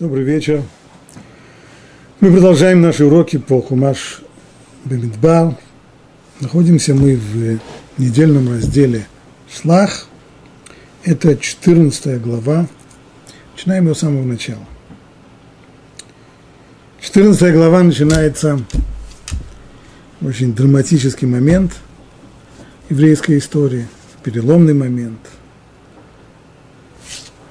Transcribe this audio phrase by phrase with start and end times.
[0.00, 0.62] Добрый вечер.
[2.20, 4.22] Мы продолжаем наши уроки по Хумаш
[4.86, 5.58] Бемидбар.
[6.40, 7.58] Находимся мы в
[7.98, 9.06] недельном разделе
[9.52, 10.06] Шлах.
[11.04, 12.66] Это 14 глава.
[13.52, 14.64] Начинаем его с самого начала.
[17.02, 18.58] 14 глава начинается
[20.22, 21.76] очень драматический момент
[22.88, 23.86] еврейской истории,
[24.24, 25.20] переломный момент–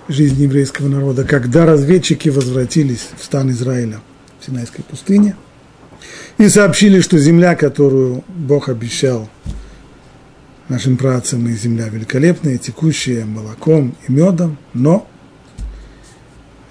[0.09, 4.01] жизни еврейского народа, когда разведчики возвратились в стан Израиля
[4.39, 5.35] в Синайской пустыне
[6.37, 9.29] и сообщили, что земля, которую Бог обещал
[10.67, 15.07] нашим працам, и земля великолепная, текущая молоком и медом, но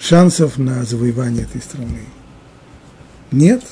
[0.00, 2.00] шансов на завоевание этой страны
[3.30, 3.62] нет.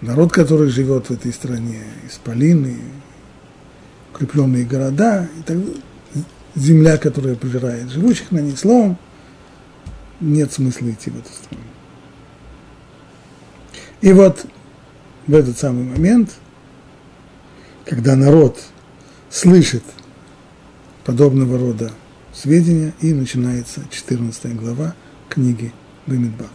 [0.00, 2.78] Народ, который живет в этой стране, исполины,
[4.12, 5.82] укрепленные города и так далее,
[6.54, 8.98] земля, которая пожирает живущих на ней, словом,
[10.20, 11.62] нет смысла идти в эту страну.
[14.00, 14.46] И вот
[15.26, 16.30] в этот самый момент,
[17.84, 18.60] когда народ
[19.30, 19.82] слышит
[21.04, 21.90] подобного рода
[22.32, 24.94] сведения, и начинается 14 глава
[25.28, 25.72] книги
[26.06, 26.46] Бамидба.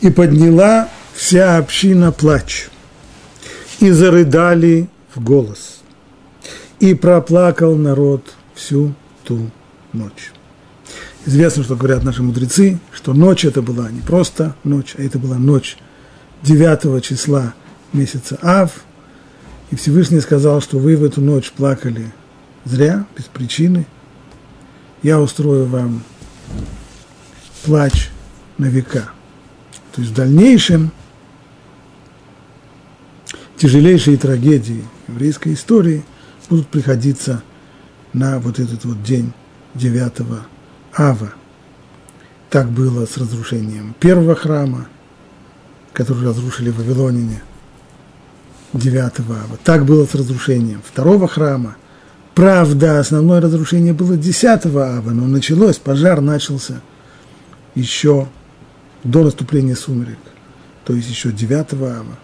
[0.00, 2.68] И подняла вся община плач,
[3.80, 5.76] и зарыдали в голос–
[6.80, 8.94] и проплакал народ всю
[9.24, 9.50] ту
[9.92, 10.32] ночь.
[11.24, 15.36] Известно, что говорят наши мудрецы, что ночь это была не просто ночь, а это была
[15.36, 15.76] ночь
[16.42, 17.54] 9 числа
[17.92, 18.84] месяца Ав.
[19.70, 22.12] И Всевышний сказал, что вы в эту ночь плакали
[22.64, 23.86] зря, без причины.
[25.02, 26.02] Я устрою вам
[27.64, 28.08] плач
[28.58, 29.10] на века.
[29.92, 30.90] То есть в дальнейшем
[33.56, 36.04] тяжелейшие трагедии еврейской истории–
[36.50, 37.42] будут приходиться
[38.12, 39.32] на вот этот вот день
[39.74, 40.12] 9
[40.96, 41.32] ава.
[42.48, 44.88] Так было с разрушением первого храма,
[45.92, 47.42] который разрушили в Вавилонине
[48.72, 49.58] 9 ава.
[49.64, 51.76] Так было с разрушением второго храма.
[52.34, 56.80] Правда, основное разрушение было 10 ава, но началось, пожар начался
[57.74, 58.28] еще
[59.04, 60.18] до наступления сумерек,
[60.84, 62.16] то есть еще 9 ава.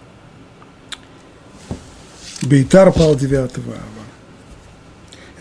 [2.43, 3.96] Бейтар пал 9 ава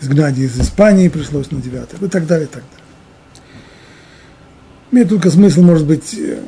[0.00, 2.86] изгнание из Испании пришлось на 9 и так далее, и так далее.
[4.92, 6.40] Имеет только смысл, может быть, э,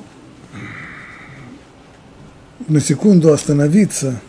[2.68, 4.20] на секунду остановиться,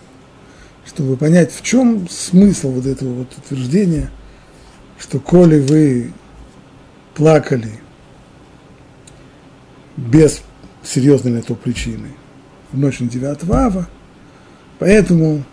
[0.86, 4.10] чтобы понять, в чем смысл вот этого вот утверждения,
[4.98, 6.14] что коли вы
[7.14, 7.80] плакали
[9.98, 10.42] без
[10.84, 12.10] серьезной на то причины
[12.72, 13.90] в ночь на 9 ава,
[14.80, 15.44] поэтому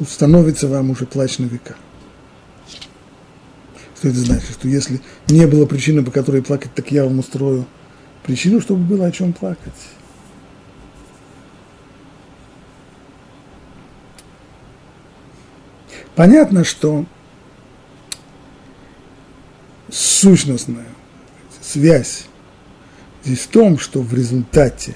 [0.00, 1.76] установится вам уже плач на века.
[3.96, 4.50] Что это значит?
[4.50, 7.66] Что если не было причины, по которой плакать, так я вам устрою
[8.22, 9.72] причину, чтобы было о чем плакать.
[16.16, 17.06] Понятно, что
[19.90, 20.88] сущностная
[21.60, 22.26] связь
[23.24, 24.94] здесь в том, что в результате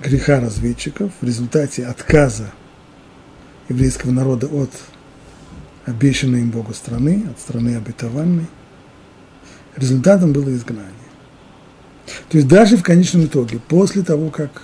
[0.00, 2.52] греха разведчиков, в результате отказа
[3.68, 4.70] еврейского народа от
[5.86, 8.46] обещанной им Богу страны, от страны обетованной.
[9.76, 10.92] Результатом было изгнание.
[12.28, 14.62] То есть даже в конечном итоге, после того, как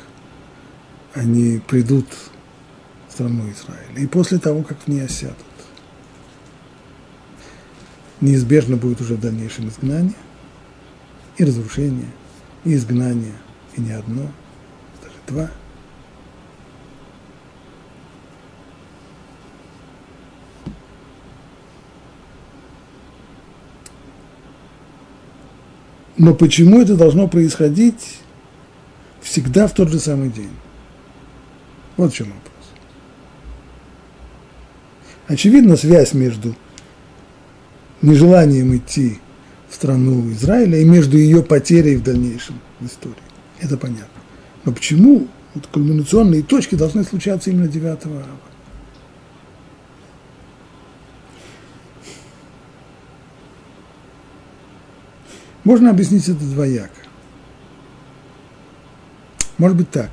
[1.15, 2.07] они придут
[3.09, 5.37] в страну Израиля, и после того, как в ней осядут,
[8.21, 10.15] неизбежно будет уже в дальнейшем изгнание,
[11.39, 12.11] и разрушение,
[12.65, 13.35] и изгнание,
[13.77, 14.31] и не одно,
[15.03, 15.51] даже два–
[26.21, 28.19] Но почему это должно происходить
[29.23, 30.51] всегда в тот же самый день?
[31.97, 32.71] Вот в чем вопрос.
[35.29, 36.55] Очевидно, связь между
[38.03, 39.19] нежеланием идти
[39.71, 43.17] в страну Израиля и между ее потерей в дальнейшем в истории.
[43.59, 44.21] Это понятно.
[44.67, 48.27] Но почему вот кульминационные точки должны случаться именно 9 ава?
[55.71, 56.91] Можно объяснить это двояко.
[59.57, 60.11] Может быть так.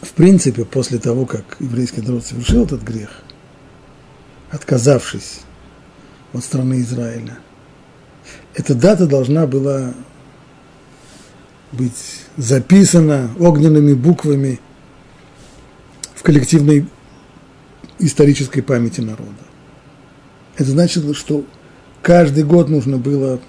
[0.00, 3.10] В принципе, после того, как еврейский народ совершил этот грех,
[4.52, 5.40] отказавшись
[6.32, 7.36] от страны Израиля,
[8.54, 9.94] эта дата должна была
[11.72, 14.60] быть записана огненными буквами
[16.14, 16.86] в коллективной
[17.98, 19.42] исторической памяти народа.
[20.56, 21.44] Это значило, что
[22.04, 23.40] каждый год нужно было,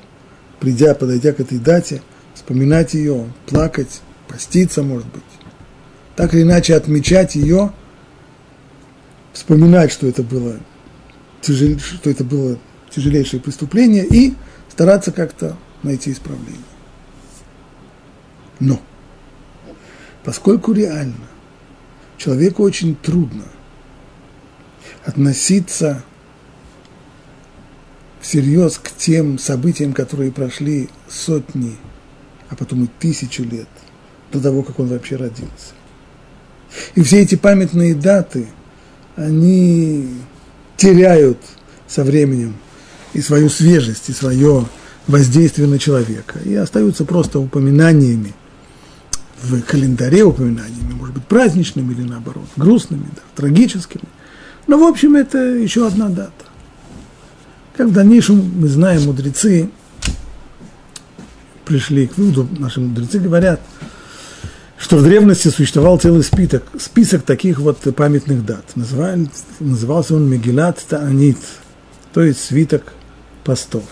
[0.61, 2.01] придя, подойдя к этой дате,
[2.33, 5.23] вспоминать ее, плакать, поститься, может быть.
[6.15, 7.73] Так или иначе отмечать ее,
[9.33, 10.55] вспоминать, что это было,
[11.41, 12.57] тяжел, что это было
[12.89, 14.33] тяжелейшее преступление и
[14.69, 16.55] стараться как-то найти исправление.
[18.61, 18.79] Но,
[20.23, 21.27] поскольку реально
[22.17, 23.43] человеку очень трудно
[25.03, 26.03] относиться
[28.25, 31.75] всерьез к тем событиям, которые прошли сотни,
[32.49, 33.67] а потом и тысячу лет
[34.31, 35.73] до того, как он вообще родился.
[36.95, 38.47] И все эти памятные даты,
[39.15, 40.09] они
[40.75, 41.37] теряют
[41.87, 42.55] со временем
[43.13, 44.65] и свою свежесть, и свое
[45.05, 48.33] воздействие на человека, и остаются просто упоминаниями
[49.43, 54.05] в календаре, упоминаниями, может быть, праздничными или наоборот, грустными, да, трагическими.
[54.65, 56.44] Но, в общем, это еще одна дата.
[57.77, 59.69] Как в дальнейшем мы знаем, мудрецы
[61.65, 63.59] пришли к выводу, наши мудрецы говорят,
[64.77, 68.63] что в древности существовал целый список, список таких вот памятных дат.
[68.75, 69.29] Называли,
[69.59, 71.37] назывался он Мегилат Таанит,
[72.13, 72.93] то есть свиток
[73.43, 73.83] постов.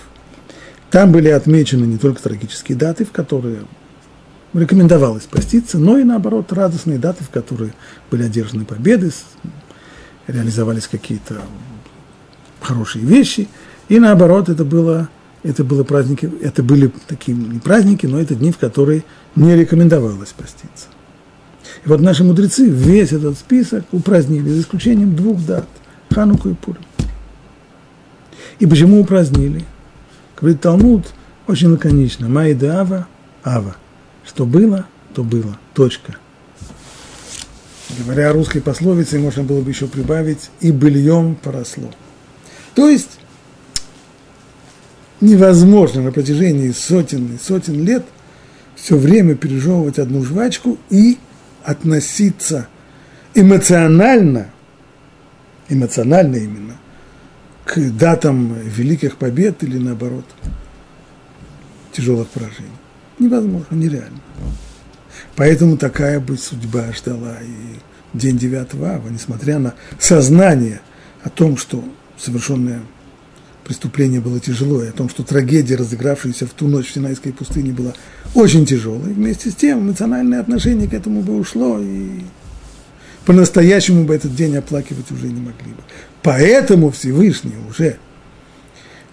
[0.89, 3.65] Там были отмечены не только трагические даты, в которые
[4.53, 7.73] рекомендовалось поститься, но и наоборот радостные даты, в которые
[8.09, 9.11] были одержаны победы,
[10.27, 11.41] реализовались какие-то
[12.61, 13.49] хорошие вещи,
[13.89, 15.09] и наоборот это было,
[15.43, 19.03] это было праздники, это были такие не праздники, но это дни, в которые
[19.35, 20.87] не рекомендовалось поститься.
[21.85, 25.67] И вот наши мудрецы весь этот список упразднили, за исключением двух дат–
[26.09, 26.81] Хануку и Пурим.
[28.59, 29.65] И почему упразднили?
[30.39, 31.05] Говорит Талмуд
[31.47, 32.29] очень лаконично.
[32.29, 33.07] Майда Ава–
[33.43, 33.75] Ава.
[34.25, 35.57] Что было, то было.
[35.73, 36.17] Точка.
[37.99, 41.91] Говоря русской пословицей, можно было бы еще прибавить «и быльем поросло».
[42.73, 43.19] То есть
[45.23, 48.05] невозможно на протяжении сотен и сотен лет
[48.75, 51.17] все время пережевывать одну жвачку и
[51.63, 52.67] относиться
[53.33, 54.49] эмоционально,
[55.69, 56.77] эмоционально именно,
[57.65, 60.25] к датам великих побед или наоборот
[61.93, 62.69] тяжелых поражений.
[63.19, 64.19] Невозможно, нереально.
[65.35, 70.81] Поэтому такая бы судьба ждала и день 9 ава, несмотря на сознание
[71.23, 71.83] о том, что
[72.17, 72.81] совершенное
[73.63, 77.93] преступление было тяжелое, о том, что трагедия, разыгравшаяся в ту ночь в Синайской пустыне, была
[78.33, 79.13] очень тяжелой.
[79.13, 82.21] Вместе с тем эмоциональное отношение к этому бы ушло, и
[83.25, 85.81] по-настоящему бы этот день оплакивать уже не могли бы.
[86.21, 87.97] Поэтому Всевышний уже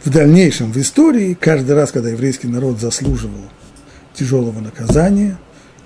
[0.05, 3.51] в дальнейшем в истории, каждый раз, когда еврейский народ заслуживал
[4.15, 5.39] тяжелого наказания,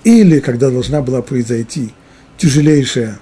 [0.03, 1.91] или когда должна была произойти
[2.37, 3.19] тяжелейшая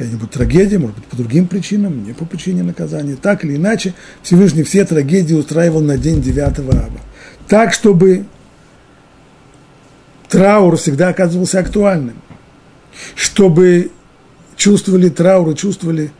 [0.00, 3.92] какая-нибудь трагедия, может быть, по другим причинам, не по причине наказания, так или иначе,
[4.22, 6.90] Всевышний все трагедии устраивал на день 9 аба.
[7.46, 8.24] Так, чтобы
[10.30, 12.16] траур всегда оказывался актуальным,
[13.14, 13.90] чтобы
[14.56, 16.12] чувствовали траур, чувствовали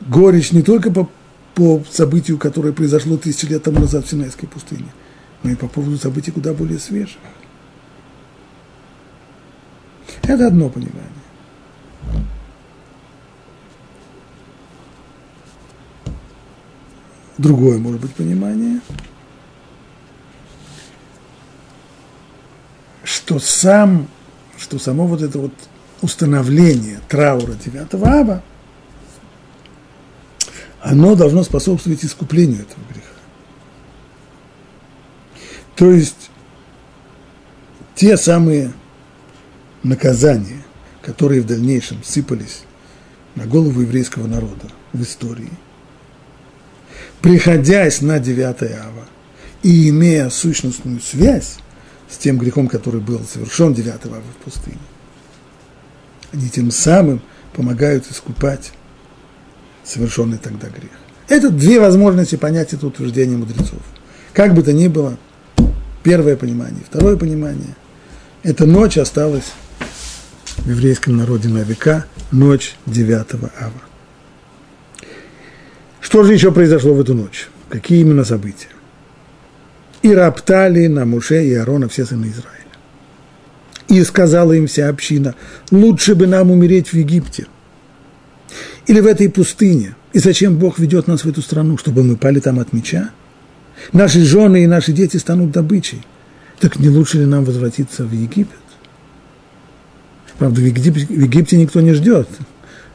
[0.00, 1.10] горечь не только по,
[1.54, 4.88] по событию, которое произошло тысячи лет тому назад в Синайской пустыне,
[5.42, 7.18] но и по поводу событий куда более свежих.
[10.22, 11.19] Это одно понимание.
[17.40, 18.80] Другое, может быть, понимание,
[23.02, 24.08] что сам,
[24.58, 25.54] что само вот это вот
[26.02, 28.42] установление траура 9 аба,
[30.82, 33.06] оно должно способствовать искуплению этого греха.
[35.76, 36.30] То есть
[37.94, 38.74] те самые
[39.82, 40.62] наказания,
[41.00, 42.64] которые в дальнейшем сыпались
[43.34, 45.48] на голову еврейского народа в истории,
[47.20, 49.06] приходясь на 9 ава
[49.62, 51.56] и имея сущностную связь
[52.08, 54.78] с тем грехом, который был совершен 9 ава в пустыне,
[56.32, 57.22] они тем самым
[57.52, 58.72] помогают искупать
[59.84, 60.90] совершенный тогда грех.
[61.28, 63.80] Это две возможности понять это утверждение мудрецов.
[64.32, 65.18] Как бы то ни было,
[66.02, 66.82] первое понимание.
[66.88, 67.76] Второе понимание–
[68.42, 69.52] эта ночь осталась
[70.56, 73.89] в еврейском народе на века, ночь 9 ава.
[76.10, 77.46] Что же еще произошло в эту ночь?
[77.68, 78.66] Какие именно события?
[80.02, 82.66] И роптали на Муше и Аарона все сыны Израиля.
[83.86, 85.36] И сказала им вся община,
[85.70, 87.46] лучше бы нам умереть в Египте
[88.88, 89.94] или в этой пустыне.
[90.12, 93.10] И зачем Бог ведет нас в эту страну, чтобы мы пали там от меча?
[93.92, 96.04] Наши жены и наши дети станут добычей.
[96.58, 98.58] Так не лучше ли нам возвратиться в Египет?
[100.38, 102.28] Правда, в Египте, в Египте никто не ждет,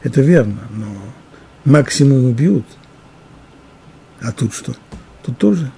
[0.02, 0.86] это верно, но
[1.64, 2.66] максимум убьют.
[4.20, 4.74] А тут что?
[5.24, 5.70] Тут тоже.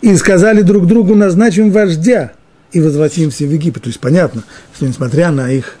[0.00, 2.32] И сказали друг другу, назначим вождя
[2.72, 3.84] и возвратимся в Египет.
[3.84, 5.76] То есть понятно, что несмотря на их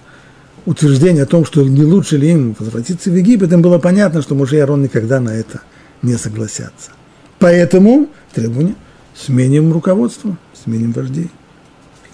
[0.64, 4.34] утверждение о том, что не лучше ли им возвратиться в Египет, им было понятно, что
[4.34, 5.60] Муж и Арон никогда на это
[6.02, 6.90] не согласятся.
[7.38, 8.76] Поэтому требование–
[9.14, 11.30] сменим руководство, сменим вождей.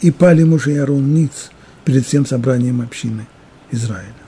[0.00, 1.50] И пали Муж и Арон ниц
[1.84, 3.26] перед всем собранием общины
[3.70, 4.19] Израиля.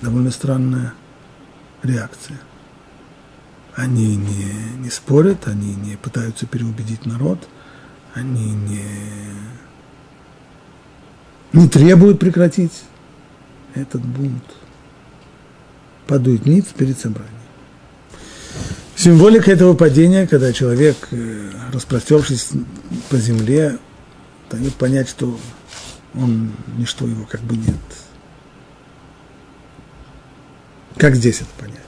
[0.00, 0.94] Довольно странная
[1.82, 2.38] реакция.
[3.74, 7.48] Они не, не спорят, они не пытаются переубедить народ,
[8.14, 8.84] они не,
[11.52, 12.82] не требуют прекратить
[13.74, 14.42] этот бунт.
[16.06, 17.34] Падают ниц перед собранием.
[18.96, 22.48] Символика этого падения, когда человек, э, распростершись
[23.10, 23.78] по земле,
[24.50, 25.38] дает понять, что
[26.14, 27.76] он, ничто его как бы нет.
[30.98, 31.78] Как здесь это понять?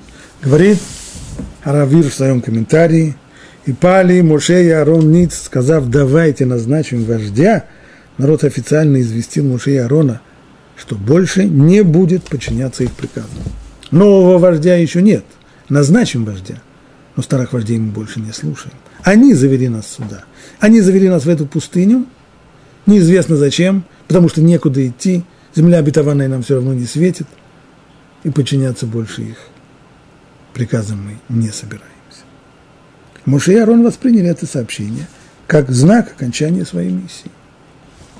[0.40, 0.78] Говорит
[1.64, 3.16] Аравир в своем комментарии,
[3.66, 7.66] и пали Моше и Аарон Ниц, сказав, давайте назначим вождя,
[8.18, 10.20] народ официально известил Моше и Аарона,
[10.76, 13.30] что больше не будет подчиняться их приказам.
[13.90, 15.24] Нового вождя еще нет,
[15.68, 16.62] назначим вождя,
[17.16, 18.76] но старых вождей мы больше не слушаем.
[19.02, 20.24] Они завели нас сюда,
[20.60, 22.06] они завели нас в эту пустыню,
[22.86, 25.24] неизвестно зачем, потому что некуда идти,
[25.54, 27.26] земля обетованная нам все равно не светит,
[28.24, 29.38] и подчиняться больше их
[30.52, 31.88] приказам мы не собираемся.
[33.24, 35.06] Моше и Арон восприняли это сообщение
[35.46, 37.30] как знак окончания своей миссии.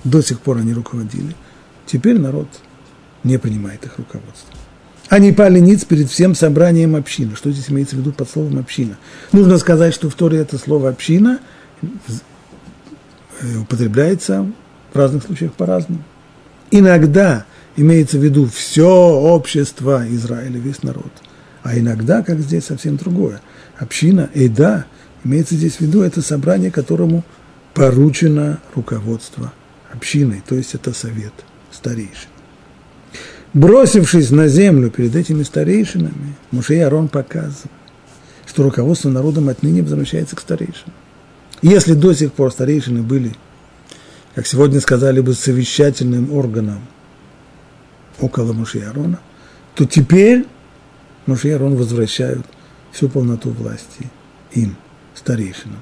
[0.04, 1.35] До сих пор они руководили,
[1.87, 2.49] теперь народ
[3.23, 4.54] не принимает их руководство.
[5.09, 7.35] Они пали ниц перед всем собранием общины.
[7.35, 8.97] Что здесь имеется в виду под словом община?
[9.33, 11.40] Нужно сказать, что в Торе это слово община
[11.83, 14.47] э, употребляется
[14.92, 16.02] в разных случаях по-разному.
[16.71, 17.45] Иногда
[17.81, 21.11] имеется в виду все общество Израиля, весь народ.
[21.63, 23.41] А иногда, как здесь, совсем другое.
[23.79, 24.53] Община, и
[25.25, 27.25] имеется здесь в виду, это собрание, которому
[27.75, 29.53] поручено руководство
[29.93, 31.33] общиной, то есть это совет
[31.71, 32.29] старейшин.
[33.53, 37.73] Бросившись на землю перед этими старейшинами, Муше и Арон показывают,
[38.47, 40.95] что руководство народом отныне возвращается к старейшинам.
[41.63, 43.35] Если до сих пор старейшины были,
[44.35, 46.81] как сегодня сказали бы, совещательным органом
[48.21, 49.21] около Муше и Арона,
[49.75, 50.47] то теперь
[51.27, 52.47] Муше и Арон возвращают
[52.93, 54.11] всю полноту власти
[54.53, 54.77] им,
[55.15, 55.81] старейшинам.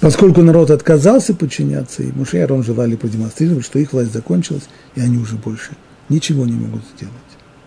[0.00, 5.18] Поскольку народ отказался подчиняться им, Муше и желали продемонстрировать, что их власть закончилась, и они
[5.18, 5.72] уже больше
[6.08, 7.14] ничего не могут сделать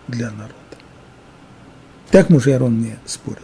[0.08, 0.54] для народа.
[2.10, 3.40] Так Муше и Арон не спорят.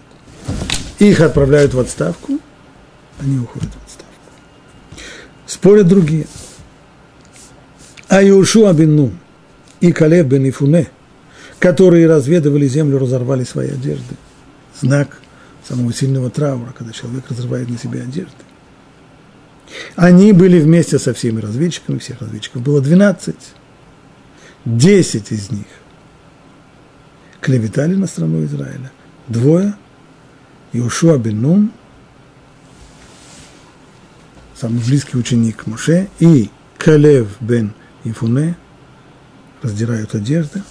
[0.98, 2.38] Их отправляют в отставку,
[3.20, 4.10] они уходят в отставку.
[5.46, 6.26] Спорят другие.
[8.08, 9.12] А Иошуа бен Нун
[9.80, 10.88] и Калеб бен Ифуне,
[11.58, 14.14] которые разведывали землю, разорвали свои одежды.
[14.80, 15.20] Знак
[15.66, 18.32] самого сильного траура, когда человек разрывает на себе одежды.
[19.96, 23.34] Они были вместе со всеми разведчиками, всех разведчиков было 12.
[24.64, 25.66] 10 из них
[27.40, 28.90] клеветали на страну Израиля.
[29.28, 29.74] Двое,
[30.72, 31.72] Иошуа бен Нун,
[34.54, 37.72] самый близкий ученик Моше, и Калев бен
[38.04, 38.56] Ифуне,
[39.62, 40.62] раздирают одежды,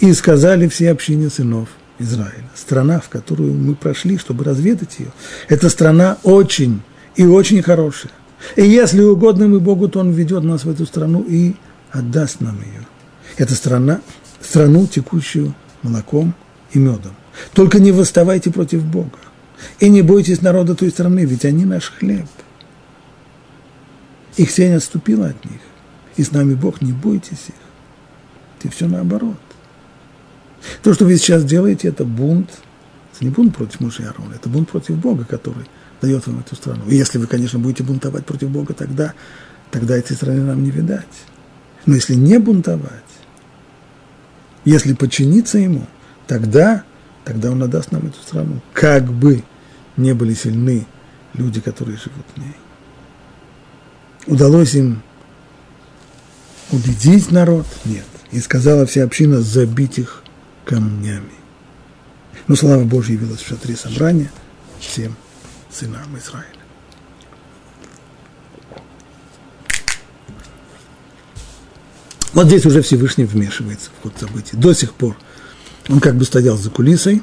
[0.00, 2.50] и сказали все общине сынов Израиля.
[2.54, 5.12] Страна, в которую мы прошли, чтобы разведать ее,
[5.48, 6.82] это страна очень
[7.16, 8.12] и очень хорошая.
[8.56, 11.54] И если угодно мы Богу, то Он ведет нас в эту страну и
[11.90, 12.86] отдаст нам ее.
[13.36, 14.00] Это страна,
[14.40, 16.34] страну, текущую молоком
[16.72, 17.12] и медом.
[17.52, 19.18] Только не восставайте против Бога.
[19.80, 22.26] И не бойтесь народа той страны, ведь они наш хлеб.
[24.36, 25.60] Их сень отступила от них.
[26.16, 27.63] И с нами Бог, не бойтесь их.
[28.64, 29.36] И все наоборот.
[30.82, 32.50] То, что вы сейчас делаете, это бунт.
[33.12, 35.66] Это не бунт против Муши и Аарона, это бунт против Бога, который
[36.00, 36.82] дает вам эту страну.
[36.88, 39.14] И если вы, конечно, будете бунтовать против Бога, тогда,
[39.70, 41.06] тогда этой страны нам не видать.
[41.86, 42.90] Но если не бунтовать,
[44.64, 45.86] если подчиниться Ему,
[46.26, 46.82] тогда,
[47.24, 48.60] тогда Он отдаст нам эту страну.
[48.72, 49.44] Как бы
[49.96, 50.86] не были сильны
[51.34, 52.56] люди, которые живут в ней.
[54.26, 55.02] Удалось им
[56.72, 57.66] убедить народ?
[57.84, 58.06] Нет.
[58.34, 60.24] И сказала вся община забить их
[60.64, 61.30] камнями.
[62.48, 64.28] Но слава Божья явилась в шатре собрания
[64.80, 65.14] всем
[65.70, 66.48] сынам Израиля.
[72.32, 74.56] Вот здесь уже Всевышний вмешивается в ход событий.
[74.56, 75.16] До сих пор
[75.88, 77.22] он как бы стоял за кулисой,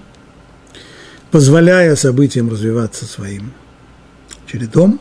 [1.30, 3.52] позволяя событиям развиваться своим
[4.48, 4.98] чередом,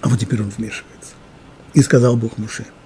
[0.00, 1.14] а вот теперь он вмешивается.
[1.74, 2.66] И сказал Бог Муше–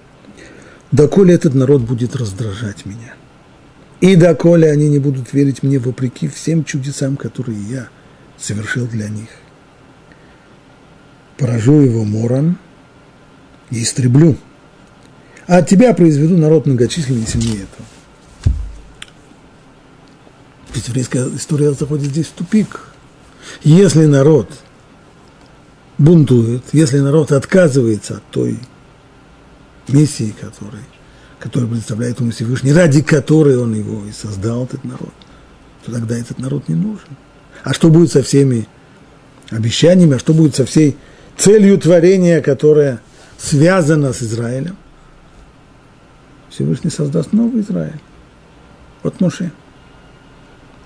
[0.95, 3.15] доколе этот народ будет раздражать меня.
[4.01, 7.89] И доколе они не будут верить мне вопреки всем чудесам, которые я
[8.37, 9.29] совершил для них.
[11.37, 12.57] Поражу его мором
[13.69, 14.37] и истреблю.
[15.47, 18.55] А от тебя произведу народ многочисленный сильнее этого.
[20.73, 22.89] Ведь еврейская история заходит здесь в тупик.
[23.63, 24.49] Если народ
[25.97, 28.59] бунтует, если народ отказывается от той
[29.89, 30.83] миссии, которой,
[31.39, 35.13] которую представляет ему Всевышний, ради которой он его и создал, этот народ,
[35.85, 37.17] то тогда этот народ не нужен.
[37.63, 38.67] А что будет со всеми
[39.49, 40.97] обещаниями, а что будет со всей
[41.37, 43.01] целью творения, которая
[43.37, 44.77] связана с Израилем?
[46.49, 47.99] Всевышний создаст новый Израиль.
[49.03, 49.51] Вот Моше.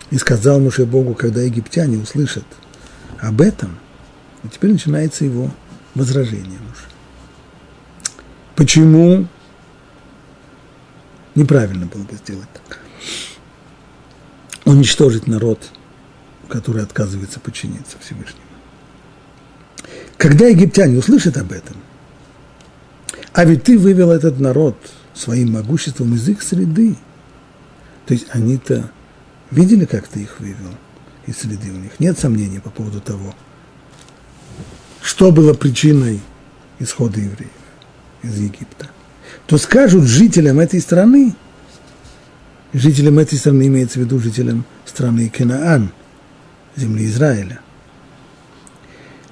[0.10, 2.46] И сказал Моше Богу, когда египтяне услышат
[3.20, 3.77] об этом,
[4.51, 5.51] теперь начинается его
[5.94, 6.88] возражение Моше.
[8.60, 9.25] Почему
[11.34, 12.80] неправильно было бы сделать так?
[14.66, 15.70] Уничтожить народ,
[16.50, 18.44] который отказывается подчиниться Всевышнему.
[20.18, 21.78] Когда египтяне услышат об этом,
[23.32, 24.75] а ведь ты вывел этот народ
[25.13, 26.98] своим могуществом из их среды,
[28.08, 28.92] то есть они-то
[29.51, 30.75] видели, как ты их вывел
[31.28, 33.34] из среды, у них нет сомнений по поводу того,
[35.01, 36.20] что было причиной
[36.80, 37.59] исхода евреев
[38.24, 38.90] из Египта,
[39.48, 41.34] то скажут жителям этой страны,
[42.74, 45.92] жителям этой страны имеется в виду жителям страны Кенаан,
[46.76, 47.60] земли Израиля.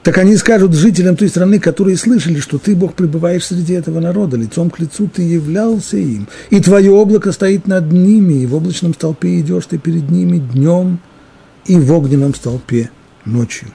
[0.04, 4.38] Так они скажут жителям той страны, которые слышали, что ты, Бог, пребываешь среди этого народа,
[4.38, 8.94] лицом к лицу ты являлся им, и твое облако стоит над ними, и в облачном
[8.94, 11.00] столпе идешь ты перед ними днем,
[11.66, 12.90] и в огненном столпе
[13.26, 13.68] ночью.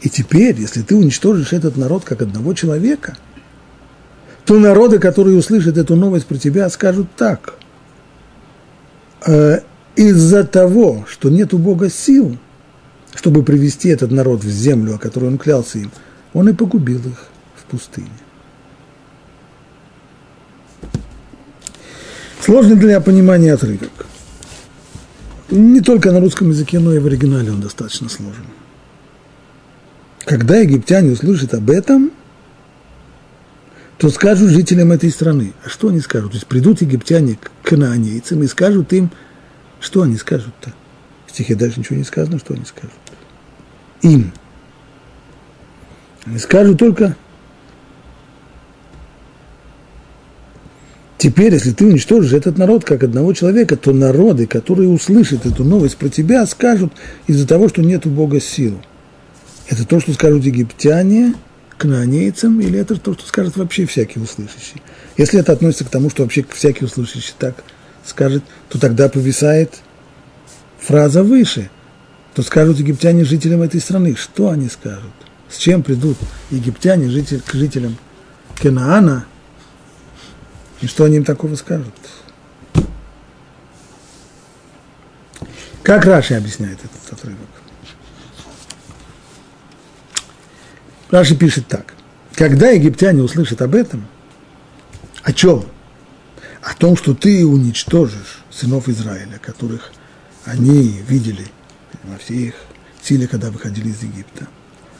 [0.00, 3.16] И теперь, если ты уничтожишь этот народ как одного человека–
[4.44, 7.54] то народы, которые услышат эту новость про тебя, скажут так.
[9.26, 9.60] «Э,
[9.96, 12.36] из-за того, что нет у Бога сил,
[13.14, 15.90] чтобы привести этот народ в землю, о которой он клялся им,
[16.34, 18.08] он и погубил их в пустыне.
[22.40, 24.06] Сложный для понимания отрывок.
[25.48, 28.44] Не только на русском языке, но и в оригинале он достаточно сложен.
[30.24, 32.10] Когда египтяне услышат об этом–
[34.04, 35.54] то скажут жителям этой страны.
[35.64, 36.32] А что они скажут?
[36.32, 39.10] То есть придут египтяне к кананейцам и скажут им,
[39.80, 40.74] что они скажут-то?
[41.26, 42.92] В стихе дальше ничего не сказано, что они скажут.
[44.02, 44.32] Им.
[46.26, 47.16] Они скажут только,
[51.16, 55.96] теперь, если ты уничтожишь этот народ как одного человека, то народы, которые услышат эту новость
[55.96, 56.92] про тебя, скажут
[57.26, 58.78] из-за того, что нет у Бога сил.
[59.70, 61.32] Это то, что скажут египтяне–
[61.78, 64.82] кнаанейцам, или это то, что скажет вообще всякий услышащий.
[65.16, 67.62] Если это относится к тому, что вообще всякий услышащий так
[68.04, 69.80] скажет, то тогда повисает
[70.78, 71.70] фраза выше.
[72.34, 74.16] То скажут египтяне жителям этой страны.
[74.16, 75.12] Что они скажут?
[75.48, 76.18] С чем придут
[76.50, 77.96] египтяне житель, к жителям
[78.60, 79.26] Кенаана?
[80.80, 81.94] И что они им такого скажут?
[85.82, 87.48] Как Раши объясняет этот отрывок?
[91.10, 91.94] Раши пишет так.
[92.34, 94.06] Когда египтяне услышат об этом,
[95.22, 95.64] о чем?
[96.62, 99.92] О том, что ты уничтожишь сынов Израиля, которых
[100.44, 101.46] они видели
[102.04, 102.54] во всей их
[103.02, 104.46] силе, когда выходили из Египта.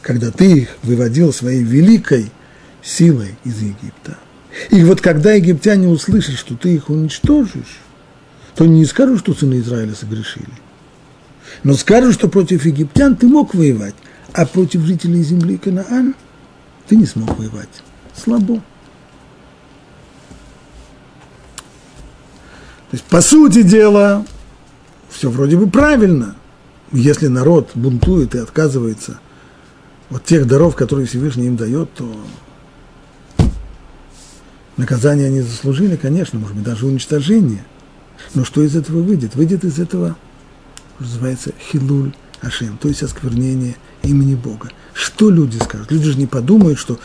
[0.03, 2.31] Когда ты их выводил своей великой
[2.83, 4.19] силой из Египта.
[4.71, 7.81] И вот когда египтяне услышат, что ты их уничтожишь,
[8.55, 10.47] то не скажут, что сыны Израиля согрешили.
[11.63, 13.95] Но скажут, что против египтян ты мог воевать,
[14.35, 16.15] а против жителей земли Канаан
[16.89, 17.83] ты не смог воевать.
[18.15, 18.57] Слабо.
[22.91, 24.27] То есть, по сути дела,
[25.09, 26.35] все вроде бы правильно.
[26.93, 29.21] Если народ бунтует и отказывается
[30.11, 32.15] от тех даров, которые Всевышний им дает, то
[34.77, 37.65] наказание они заслужили, конечно, может быть, даже уничтожение.
[38.35, 39.37] Но что из этого выйдет?
[39.37, 40.17] Выйдет из этого,
[40.99, 42.13] называется, хилуль
[42.45, 44.71] Ашем, то есть осквернение имени Бога.
[44.93, 45.91] Что люди скажут?
[45.91, 46.99] Люди же не подумают, что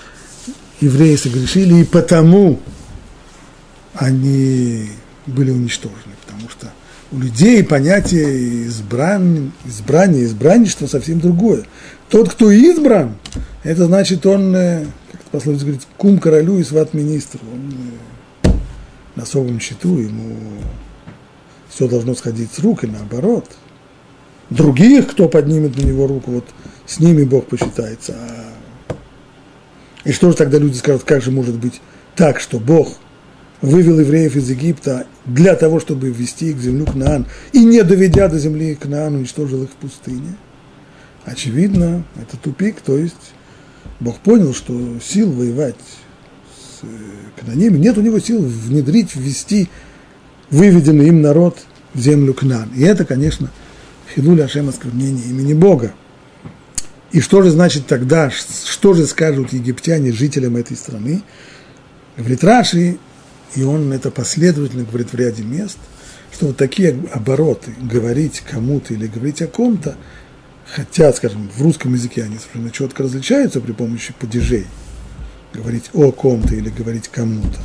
[0.82, 2.60] евреи согрешили, и потому
[3.94, 4.90] они
[5.28, 6.72] были уничтожены, потому что
[7.12, 11.66] у людей понятие избран, избрания, избранничества совсем другое.
[12.10, 13.16] Тот, кто избран,
[13.64, 17.40] это значит, он, э, как пословица говорит, кум королю и сват министру.
[17.52, 17.74] Он
[18.44, 18.50] э,
[19.16, 20.38] на особом счету, ему
[21.68, 23.46] все должно сходить с рук и наоборот–
[24.50, 26.46] других, кто поднимет на него руку, вот
[26.86, 28.16] с ними Бог посчитается.
[30.04, 31.82] И что же тогда люди скажут, как же может быть
[32.16, 32.98] так, что Бог
[33.62, 38.28] вывел евреев из Египта для того, чтобы ввести их в землю Кнаан, и не доведя
[38.28, 40.36] до земли Кнаан, уничтожил их в пустыне.
[41.26, 43.34] Очевидно, это тупик, то есть
[44.00, 45.76] Бог понял, что сил воевать
[46.58, 46.88] с э,
[47.40, 49.68] Кнааними, нет у него сил внедрить, ввести
[50.50, 51.58] выведенный им народ
[51.94, 52.70] в землю Кнаан.
[52.76, 53.52] И это, конечно,
[54.16, 55.94] Хилуля Ашем осквернение имени Бога.
[57.12, 61.24] И что же значит тогда, что же скажут египтяне жителям этой страны?
[62.18, 62.98] Говорит Раши,
[63.56, 65.78] и он это последовательно говорит в ряде мест,
[66.32, 69.96] что вот такие обороты, говорить кому-то или говорить о ком-то,
[70.66, 74.68] хотя, скажем, в русском языке они совершенно четко различаются при помощи падежей,
[75.54, 77.60] говорить о ком-то или говорить кому-то,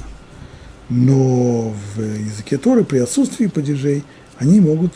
[0.89, 4.05] но в языке Торы при отсутствии падежей
[4.39, 4.93] они могут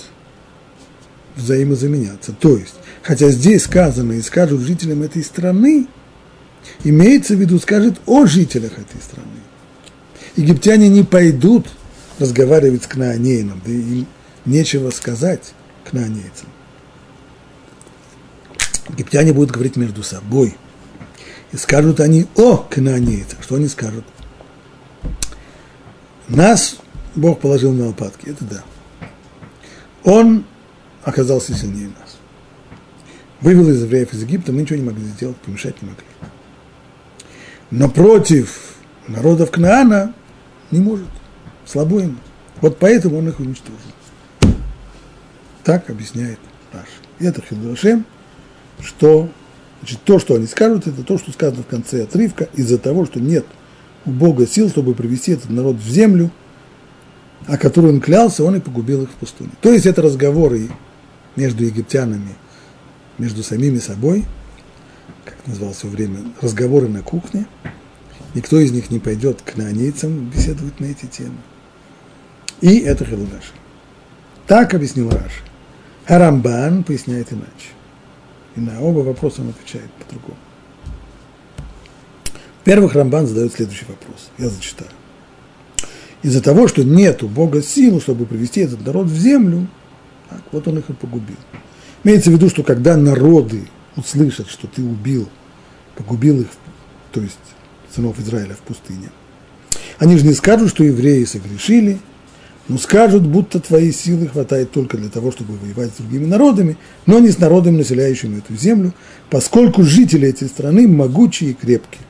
[1.38, 2.32] взаимозаменяться.
[2.32, 5.86] То есть, хотя здесь сказано и скажут жителям этой страны,
[6.84, 9.28] имеется в виду, скажет о жителях этой страны.
[10.36, 11.66] Египтяне не пойдут
[12.18, 14.06] разговаривать с кнаанеином, да им
[14.44, 15.52] нечего сказать
[15.84, 16.48] кнаанейцам.
[18.90, 20.56] Египтяне будут говорить между собой.
[21.52, 23.42] И скажут они о кнаанейцах.
[23.42, 24.04] Что они скажут?
[26.28, 26.76] Нас
[27.14, 28.64] Бог положил на лопатки, это да.
[30.04, 30.44] Он
[31.08, 32.18] оказался сильнее нас.
[33.40, 36.04] Вывел из евреев из Египта, мы ничего не могли сделать, помешать не могли.
[37.70, 38.74] Но против
[39.06, 40.12] народов Кнаана
[40.70, 41.08] не может.
[41.64, 42.16] Слабо ему.
[42.60, 43.78] Вот поэтому он их уничтожил.
[45.64, 46.38] Так объясняет
[46.72, 46.88] Раш.
[47.20, 48.04] И это Хилдашем,
[48.80, 49.30] что
[49.80, 53.18] значит, то, что они скажут, это то, что сказано в конце отрывка, из-за того, что
[53.18, 53.46] нет
[54.04, 56.30] у Бога сил, чтобы привести этот народ в землю,
[57.46, 59.50] о которой он клялся, он и погубил их в пустыне.
[59.62, 60.68] То есть это разговоры
[61.38, 62.34] между египтянами,
[63.16, 64.24] между самими собой,
[65.24, 67.46] как называлось все время, разговоры на кухне.
[68.34, 71.38] Никто из них не пойдет к наанейцам беседовать на эти темы.
[72.60, 73.52] И это Хилудаш.
[74.46, 75.42] Так объяснил Раш.
[76.06, 77.70] Харамбан поясняет иначе.
[78.56, 80.38] И на оба вопроса он отвечает по-другому.
[82.58, 84.30] Во-первых, Рамбан задает следующий вопрос.
[84.38, 84.90] Я зачитаю.
[86.22, 89.68] Из-за того, что нет у Бога силы, чтобы привести этот народ в землю,
[90.28, 91.36] так, вот он их и погубил.
[92.04, 93.62] Имеется в виду, что когда народы
[93.96, 95.28] услышат, что ты убил,
[95.96, 96.48] погубил их,
[97.12, 97.38] то есть
[97.94, 99.10] сынов Израиля в пустыне,
[99.98, 101.98] они же не скажут, что евреи согрешили,
[102.68, 107.18] но скажут, будто твоей силы хватает только для того, чтобы воевать с другими народами, но
[107.18, 108.92] не с народами, населяющими эту землю,
[109.30, 112.02] поскольку жители этой страны могучие и крепкие.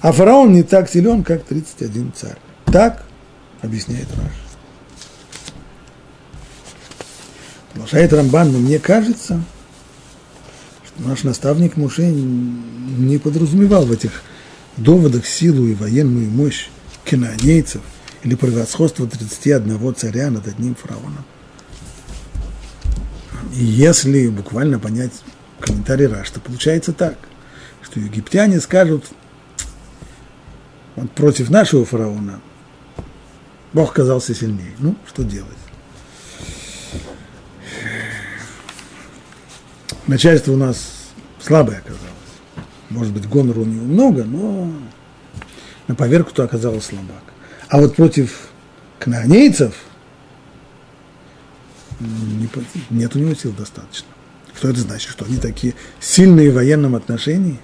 [0.00, 2.36] А фараон не так силен, как 31 царь.
[2.66, 3.04] Так
[3.62, 4.43] объясняет Раш.
[7.74, 9.42] Продолжает Рамбан, но мне кажется,
[10.86, 14.22] что наш наставник Муше не подразумевал в этих
[14.76, 16.68] доводах силу и военную мощь
[17.04, 17.82] киноанейцев
[18.22, 21.24] или превосходство 31 царя над одним фараоном.
[23.52, 25.12] И если буквально понять
[25.58, 27.18] комментарий Раш, то получается так,
[27.82, 29.04] что египтяне скажут,
[30.94, 32.40] вот против нашего фараона
[33.72, 34.74] Бог казался сильнее.
[34.78, 35.63] Ну, что делать?
[40.06, 42.02] Начальство у нас слабое оказалось.
[42.90, 44.70] Может быть, гонора у него много, но
[45.88, 47.22] на поверку-то оказалось слабак.
[47.68, 48.48] А вот против
[48.98, 49.74] кнаанейцев
[52.90, 54.08] нет у него сил достаточно.
[54.54, 55.10] Что это значит?
[55.10, 57.58] Что они такие сильные в военном отношении?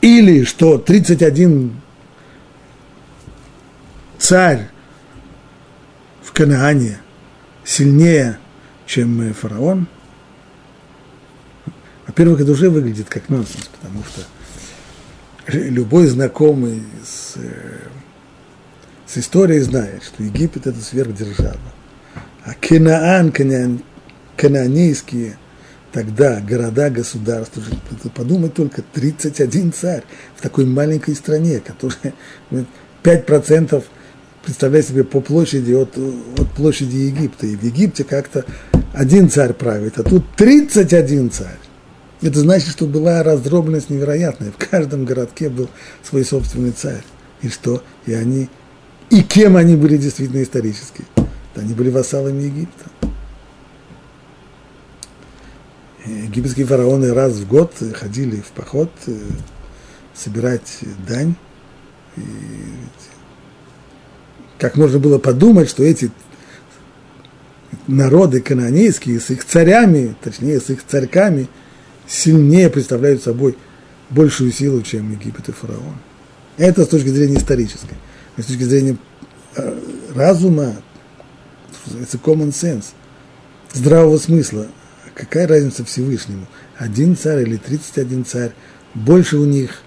[0.00, 1.78] Или что 31
[4.18, 4.70] царь
[6.22, 7.00] в Канаане–
[7.70, 8.38] сильнее,
[8.86, 9.86] чем фараон,
[12.06, 14.22] во-первых, это уже выглядит как нонсенс, потому что
[15.46, 17.78] любой знакомый с, э,
[19.06, 21.60] с историей знает, что Египет– это сверхдержава.
[22.44, 23.32] А Кенаан,
[24.36, 25.38] кананейские
[25.92, 27.62] тогда города, государства,
[28.16, 30.02] подумать только, 31 царь
[30.34, 32.14] в такой маленькой стране, которая
[33.04, 33.84] 5%
[34.50, 37.46] представляй себе, по площади от, от площади Египта.
[37.46, 38.44] И в Египте как-то
[38.92, 41.60] один царь правит, а тут 31 царь.
[42.20, 44.50] Это значит, что была раздробленность невероятная.
[44.50, 45.70] В каждом городке был
[46.02, 47.04] свой собственный царь.
[47.42, 47.84] И что?
[48.06, 48.48] И они...
[49.10, 51.04] И кем они были действительно исторически?
[51.54, 52.86] Они были вассалами Египта.
[56.04, 59.16] Египетские фараоны раз в год ходили в поход э,
[60.12, 61.36] собирать дань.
[62.16, 62.22] И
[64.60, 66.12] как можно было подумать, что эти
[67.86, 71.48] народы канонейские с их царями, точнее, с их царьками,
[72.06, 73.56] сильнее представляют собой
[74.10, 75.96] большую силу, чем Египет и фараон.
[76.58, 77.96] Это с точки зрения исторической.
[78.36, 78.96] С точки зрения
[79.56, 79.78] э,
[80.14, 80.76] разума,
[81.86, 82.86] это common sense,
[83.72, 84.66] здравого смысла.
[85.14, 86.46] Какая разница Всевышнему?
[86.76, 88.52] Один царь или 31 царь?
[88.94, 89.82] Больше у них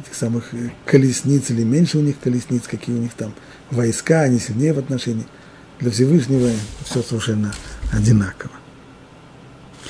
[0.00, 3.34] этих самых э, колесниц или меньше у них колесниц, какие у них там
[3.70, 5.26] войска, они сильнее в отношении.
[5.80, 6.50] Для Всевышнего
[6.84, 7.52] все совершенно
[7.92, 8.52] одинаково.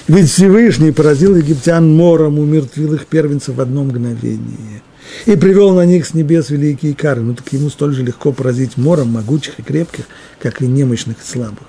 [0.08, 4.82] Ведь Всевышний поразил египтян мором, умертвил их первенцев в одно мгновение.
[5.26, 7.22] И привел на них с небес великие кары.
[7.22, 10.04] Ну так ему столь же легко поразить мором могучих и крепких,
[10.40, 11.66] как и немощных и слабых.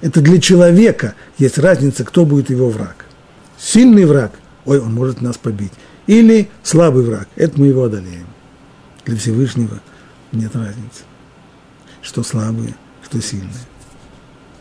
[0.00, 3.06] Это для человека есть разница, кто будет его враг.
[3.58, 4.32] Сильный враг,
[4.64, 5.72] ой, он может нас побить.
[6.06, 8.26] Или слабый враг, это мы его одолеем.
[9.04, 9.80] Для Всевышнего
[10.32, 11.02] нет разницы.
[12.02, 13.52] Что слабые, что сильные.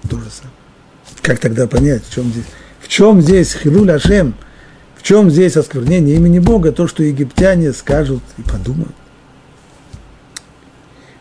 [0.09, 0.55] То же самое.
[1.21, 2.45] Как тогда понять, в чем здесь,
[2.79, 4.35] в чем здесь хилуль Ашем,
[4.95, 8.95] в чем здесь осквернение имени Бога, то, что египтяне скажут и подумают.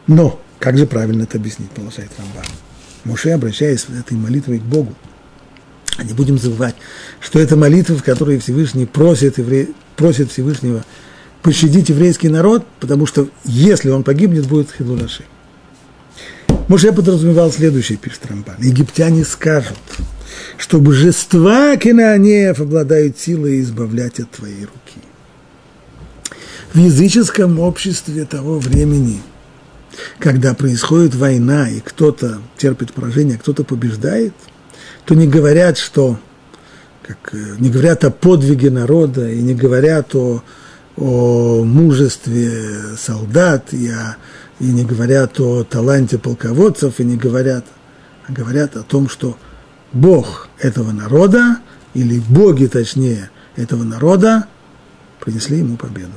[0.07, 2.45] Но, как же правильно это объяснить, продолжает Рамбан?
[3.05, 4.95] Моше, обращаясь с этой молитвой к Богу,
[6.03, 6.75] не будем забывать,
[7.21, 9.69] что это молитва, в которой Всевышний просит, евре...
[9.97, 10.85] просит Всевышнего
[11.43, 15.25] пощадить еврейский народ, потому что если он погибнет, будет хилулаши.
[16.69, 18.57] Моше подразумевал следующее, пишет Рамбан.
[18.59, 19.79] Египтяне скажут,
[20.59, 25.07] что божества кинанеев обладают силой избавлять от твоей руки.
[26.73, 29.21] В языческом обществе того времени–
[30.19, 34.35] когда происходит война, и кто-то терпит поражение, а кто-то побеждает,
[35.05, 36.19] то не говорят, что
[37.03, 40.43] как, э, не говорят о подвиге народа и не говорят о,
[40.97, 44.17] о мужестве солдат и, о,
[44.61, 47.65] и не говорят о таланте полководцев и не говорят,
[48.27, 49.37] а говорят о том, что
[49.93, 51.59] Бог этого народа
[51.95, 54.47] или боги, точнее, этого народа
[55.21, 56.13] принесли ему победу.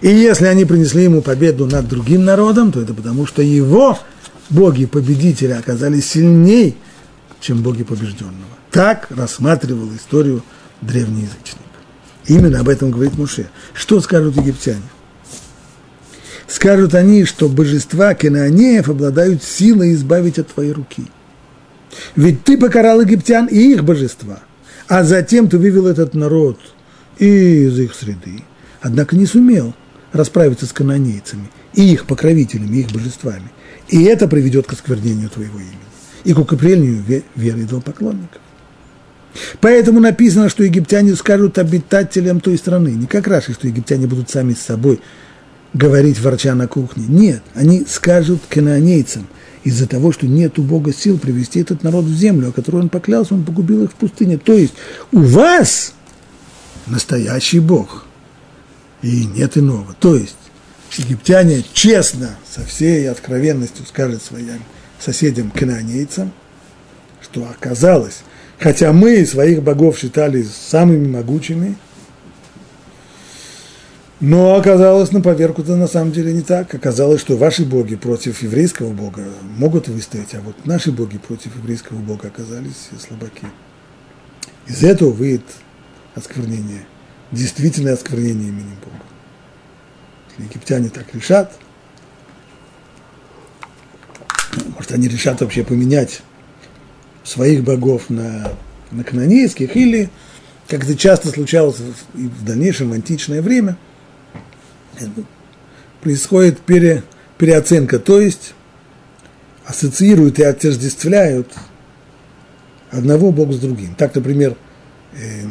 [0.00, 3.98] И если они принесли ему победу над другим народом, то это потому, что его
[4.50, 6.74] боги-победители оказались сильнее,
[7.40, 8.52] чем боги побежденного.
[8.70, 10.42] Так рассматривал историю
[10.80, 11.58] древний язычник.
[12.26, 13.48] Именно об этом говорит Муше.
[13.74, 14.82] Что скажут египтяне?
[16.52, 21.04] Скажут они, что божества Кенаанеев обладают силой избавить от твоей руки.
[22.14, 24.40] Ведь ты покарал египтян и их божества,
[24.86, 26.60] а затем ты вывел этот народ
[27.16, 28.42] из их среды,
[28.82, 29.74] однако не сумел
[30.12, 33.50] расправиться с канонейцами, и их покровителями, их божествами.
[33.88, 35.78] И это приведет к осквернению твоего имени
[36.24, 37.02] и к укреплению
[37.34, 38.42] веры идолопоклонников.
[39.62, 42.90] Поэтому написано, что египтяне скажут обитателям той страны.
[42.90, 45.00] Не как Раши, что египтяне будут сами с собой
[45.74, 47.04] говорить, ворча на кухне.
[47.08, 49.26] Нет, они скажут канонейцам
[49.64, 52.88] из-за того, что нет у Бога сил привести этот народ в землю, о которой он
[52.88, 54.38] поклялся, он погубил их в пустыне.
[54.38, 54.74] То есть
[55.12, 55.94] у вас
[56.86, 58.06] настоящий Бог–
[59.02, 59.94] и нет иного.
[60.00, 60.36] То есть
[60.96, 64.62] египтяне честно, со всей откровенностью скажут своим
[64.98, 66.32] соседям канонейцам,
[67.20, 68.20] что оказалось,
[68.58, 71.76] хотя мы своих богов считали самыми могучими,
[74.22, 76.72] но оказалось на поверку-то на самом деле не так.
[76.72, 79.24] Оказалось, что ваши боги против еврейского бога
[79.56, 83.46] могут выстоять, а вот наши боги против еврейского бога оказались слабаки.
[84.68, 85.42] Из этого выйдет
[86.14, 86.86] осквернение
[87.32, 89.02] действительное осквернение именем Бога.
[90.30, 91.58] Если египтяне так решат,
[94.76, 96.22] может, они решат вообще поменять
[97.24, 98.52] своих богов на,
[98.92, 100.10] на канонейских, или,
[100.68, 103.76] как это часто случалось в, в дальнейшем в античное время,
[106.00, 107.02] происходит пере,
[107.38, 108.54] переоценка, то есть
[109.64, 111.52] ассоциируют и отождествляют
[112.90, 113.94] одного бога с другим.
[113.94, 114.56] Так, например,
[115.14, 115.44] э,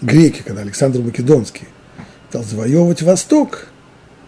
[0.00, 1.68] греки, когда Александр Македонский
[2.28, 3.68] стал завоевывать Восток,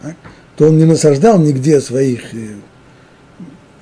[0.00, 0.16] так,
[0.56, 2.56] то он не насаждал нигде своих э,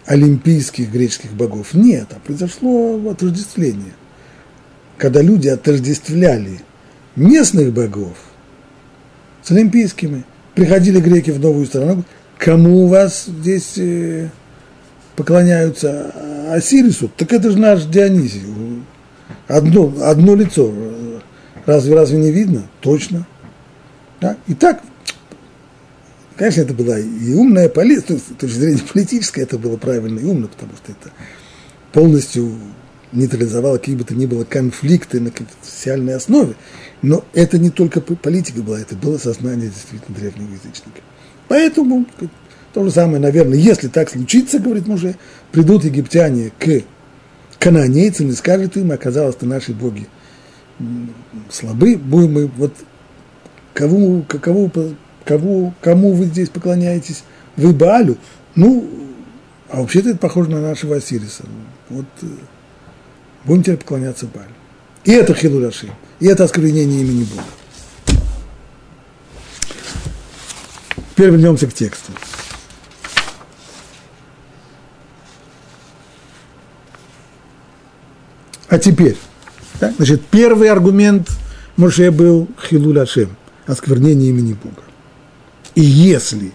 [0.06, 1.74] олимпийских греческих богов.
[1.74, 3.92] Нет, а произошло отождествление.
[4.98, 6.60] Когда люди отождествляли
[7.16, 8.16] местных богов
[9.44, 12.04] с олимпийскими, приходили греки в новую страну,
[12.38, 14.28] кому у вас здесь э,
[15.16, 16.12] поклоняются
[16.50, 18.42] Осирису, так это же наш Дионисий.
[19.46, 20.72] Одно, одно лицо
[21.66, 22.64] Разве, разве не видно?
[22.80, 23.26] Точно.
[24.20, 24.36] Да?
[24.46, 24.82] И так,
[26.36, 30.48] конечно, это была и умная политика, с точки зрения политической это было правильно и умно,
[30.48, 31.10] потому что это
[31.92, 32.52] полностью
[33.12, 36.54] нейтрализовало какие бы то ни было конфликты на конфессиональной основе.
[37.04, 41.02] Но это не только политика была, это было сознание действительно древнего язычника.
[41.48, 42.06] Поэтому
[42.72, 45.16] то же самое, наверное, если так случится, говорит Муже,
[45.52, 46.80] придут египтяне к
[47.58, 50.06] канонейцам и скажут им, оказалось-то наши боги
[51.50, 52.72] слабы, будем мы вот
[53.74, 54.70] кого, каково,
[55.26, 57.22] кого, кому вы здесь поклоняетесь?
[57.56, 58.16] Вы Баалю?
[58.54, 58.88] Ну,
[59.68, 61.44] а вообще-то это похоже на нашего Осириса.
[61.90, 62.26] Вот э,
[63.44, 64.53] будем теперь поклоняться Баалю.
[65.04, 67.44] И это Хилуляши, и это осквернение имени Бога.
[71.10, 72.12] Теперь вернемся к тексту.
[78.68, 79.16] А теперь,
[79.78, 81.30] так, значит, первый аргумент
[81.76, 82.98] Моше был Хилуль
[83.66, 84.82] осквернение имени Бога.
[85.74, 86.52] И если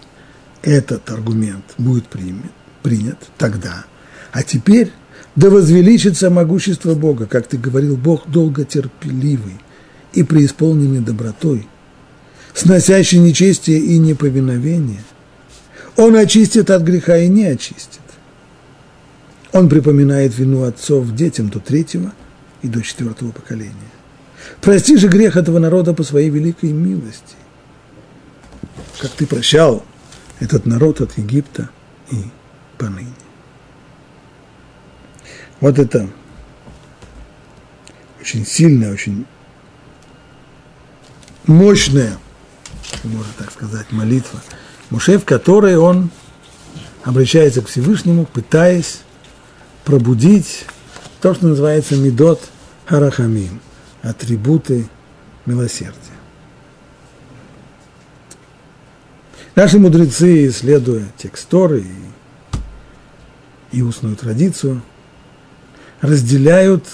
[0.62, 3.84] этот аргумент будет принят, принят, тогда,
[4.32, 4.92] а теперь
[5.36, 9.60] да возвеличится могущество Бога, как ты говорил, Бог долготерпеливый
[10.12, 11.68] и преисполненный добротой,
[12.54, 15.04] сносящий нечестие и неповиновение.
[15.96, 18.00] Он очистит от греха и не очистит.
[19.52, 22.12] Он припоминает вину отцов детям до третьего
[22.62, 23.74] и до четвертого поколения.
[24.60, 27.36] Прости же грех этого народа по своей великой милости,
[28.98, 29.84] как ты прощал
[30.38, 31.70] этот народ от Египта
[32.10, 32.16] и
[32.78, 33.19] поныне.
[35.60, 36.08] Вот это
[38.20, 39.26] очень сильная, очень
[41.46, 42.18] мощная,
[43.04, 44.40] можно так сказать, молитва
[44.90, 46.10] Муше, в которой он
[47.04, 49.00] обращается к Всевышнему, пытаясь
[49.84, 50.64] пробудить
[51.20, 52.40] то, что называется медот
[52.86, 53.60] харахамим,
[54.02, 54.88] атрибуты
[55.46, 55.94] милосердия.
[59.54, 61.84] Наши мудрецы, исследуя текст Торы
[63.72, 64.82] и, и устную традицию,
[66.00, 66.86] разделяют,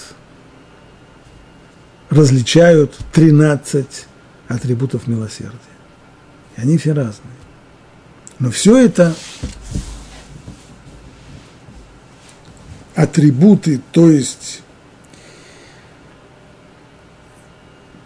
[2.11, 4.07] различают 13
[4.49, 5.59] атрибутов милосердия.
[6.57, 7.33] И они все разные.
[8.39, 9.15] Но все это
[12.95, 14.63] атрибуты, то есть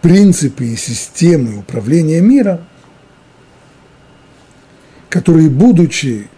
[0.01, 2.65] принципы и системы управления миром,
[5.09, 6.29] которые, будучи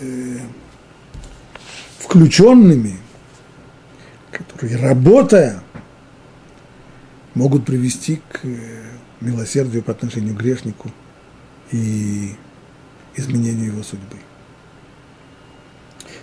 [0.00, 0.38] э,
[2.06, 2.96] включенными,
[4.30, 5.60] которые, работая,
[7.34, 8.82] могут привести к э,
[9.20, 10.92] милосердию по отношению к грешнику
[11.72, 12.32] и
[13.16, 14.16] изменению его судьбы.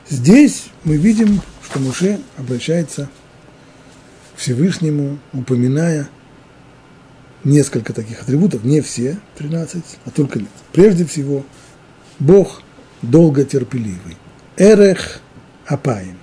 [0.10, 3.10] Здесь мы видим, что Муше обращается
[4.36, 6.08] к Всевышнему, упоминая
[7.44, 10.40] несколько таких атрибутов, не все 13, а только
[10.72, 11.46] прежде всего
[12.20, 12.62] Бог
[13.02, 14.18] долготерпеливый.
[14.56, 15.20] Эрех
[15.66, 16.18] апаим.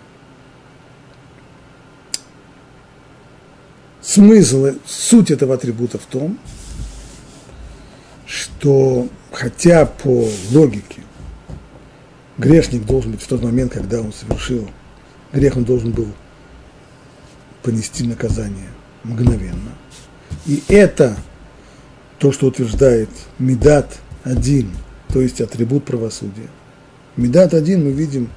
[4.03, 6.39] Смысл, суть этого атрибута в том,
[8.27, 11.03] что хотя по логике
[12.39, 14.69] грешник должен быть в тот момент, когда он совершил
[15.33, 16.09] грех, он должен был
[17.63, 18.69] понести наказание
[19.05, 19.73] мгновенно.
[20.47, 21.17] И это
[22.19, 24.71] то, что утверждает Медат один,
[25.09, 26.49] то есть атрибут правосудия.
[27.17, 28.29] Медат один мы видим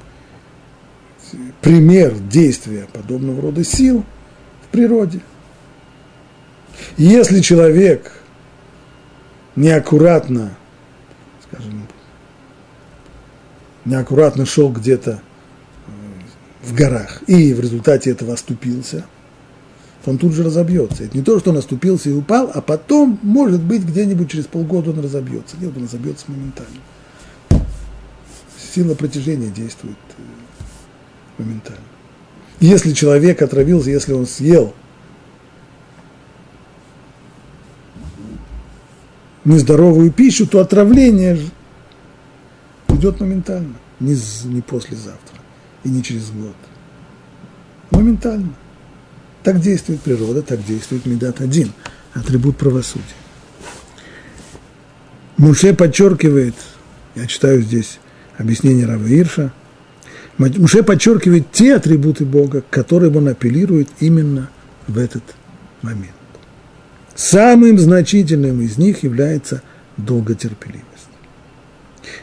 [1.61, 4.03] пример действия подобного рода сил
[4.65, 5.21] в природе.
[6.97, 8.11] Если человек
[9.55, 10.55] неаккуратно,
[11.47, 11.87] скажем,
[13.85, 15.21] неаккуратно шел где-то
[15.87, 15.91] э,
[16.63, 19.05] в горах и в результате этого оступился,
[20.03, 21.03] то он тут же разобьется.
[21.03, 24.91] Это не то, что он оступился и упал, а потом, может быть, где-нибудь через полгода
[24.91, 25.55] он разобьется.
[25.59, 26.79] Нет, он разобьется моментально.
[28.73, 30.21] Сила протяжения действует э,
[31.37, 31.83] моментально.
[32.59, 34.73] Если человек отравился, если он съел
[39.43, 41.39] нездоровую пищу, то отравление
[42.89, 44.15] идет моментально, не,
[44.45, 45.37] не послезавтра
[45.83, 46.55] и не через год.
[47.91, 48.53] Моментально.
[49.43, 51.73] Так действует природа, так действует Медат один,
[52.13, 53.03] атрибут правосудия.
[55.35, 56.55] Муше подчеркивает,
[57.15, 57.99] я читаю здесь
[58.37, 59.51] объяснение Рава Ирша,
[60.37, 64.49] Муше подчеркивает те атрибуты Бога, к которым он апеллирует именно
[64.87, 65.23] в этот
[65.81, 66.11] момент.
[67.15, 69.61] Самым значительным из них является
[69.97, 70.83] долготерпеливость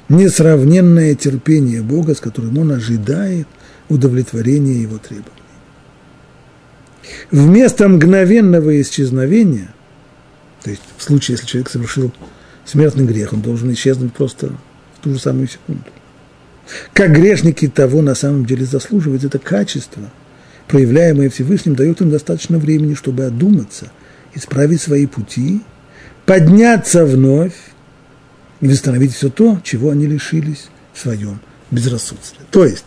[0.09, 3.47] несравненное терпение Бога, с которым он ожидает
[3.89, 5.31] удовлетворения его требований.
[7.31, 9.73] Вместо мгновенного исчезновения,
[10.63, 12.13] то есть в случае, если человек совершил
[12.65, 15.85] смертный грех, он должен исчезнуть просто в ту же самую секунду.
[16.93, 20.03] Как грешники того на самом деле заслуживают, это качество,
[20.69, 23.91] проявляемое Всевышним, дает им достаточно времени, чтобы одуматься,
[24.35, 25.63] исправить свои пути,
[26.27, 27.55] подняться вновь
[28.61, 31.41] и восстановить все то, чего они лишились в своем
[31.71, 32.45] безрассудстве.
[32.51, 32.85] То есть,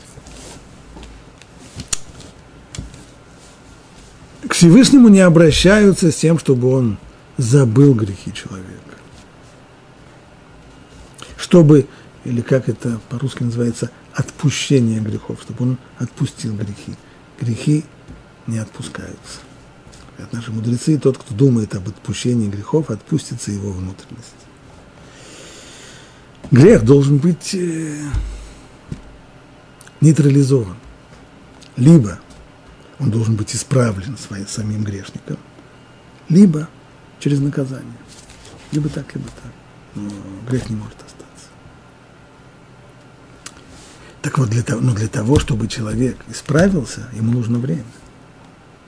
[4.48, 6.98] к Всевышнему не обращаются с тем, чтобы он
[7.38, 8.70] забыл грехи человека.
[11.38, 11.88] Чтобы,
[12.26, 16.96] или как это по-русски называется, отпущение грехов, чтобы он отпустил грехи.
[17.40, 17.84] Грехи
[18.48, 19.40] не отпускаются.
[20.18, 24.36] Это наши мудрецы, тот, кто думает об отпущении грехов, отпустится его внутренность.
[26.52, 27.98] Грех должен быть э,
[30.02, 30.78] нейтрализован.
[31.76, 32.20] Либо
[33.00, 35.38] он должен быть исправлен своим, самим грешником,
[36.30, 36.70] либо
[37.20, 37.98] через наказание.
[38.72, 39.52] Либо так, либо так.
[39.96, 40.12] Но
[40.48, 41.03] грех не может
[44.24, 47.84] Так вот, для того, но для того, чтобы человек исправился, ему нужно время.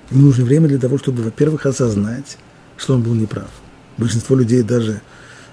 [0.09, 2.37] Ему нужно время для того, чтобы, во-первых, осознать,
[2.77, 3.49] что он был неправ.
[3.97, 5.01] Большинство людей даже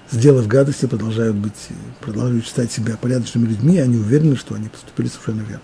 [0.09, 1.67] сделав гадости, продолжают быть,
[1.99, 5.59] продолжают считать себя порядочными людьми, и они уверены, что они поступили совершенно верно.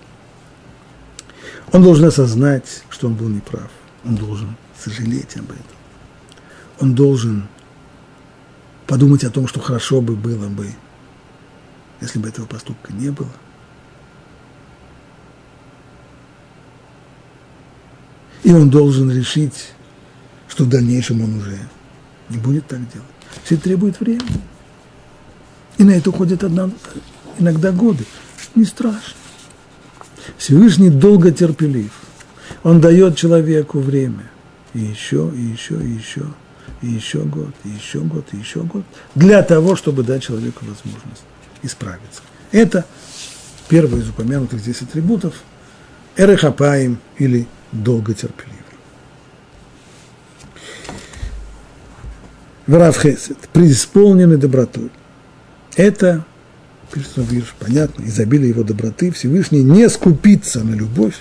[1.71, 3.71] Он должен осознать, что он был неправ.
[4.03, 5.63] Он должен сожалеть об этом.
[6.81, 7.47] Он должен
[8.85, 10.67] подумать о том, что хорошо бы было бы,
[12.01, 13.29] если бы этого поступка не было.
[18.43, 19.73] И он должен решить,
[20.47, 21.59] что в дальнейшем он уже
[22.29, 23.07] не будет так делать.
[23.43, 24.41] Все требует времени.
[25.77, 26.43] И на это уходят
[27.37, 28.05] иногда годы.
[28.55, 29.15] Не страшно.
[30.37, 31.91] Всевышний долго терпелив.
[32.63, 34.29] Он дает человеку время.
[34.73, 36.25] И еще, и еще, и еще,
[36.81, 38.83] и еще год, и еще год, и еще год.
[39.15, 41.23] Для того, чтобы дать человеку возможность
[41.63, 42.21] исправиться.
[42.51, 42.85] Это
[43.67, 45.33] первый из упомянутых здесь атрибутов.
[46.15, 48.59] Эрехапаем или долготерпеливый.
[52.67, 54.91] Варавхесет, преисполненный добротой.
[55.75, 56.23] Это,
[56.93, 61.15] пишет Вирш, понятно, изобилие его доброты, Всевышний не скупится на любовь.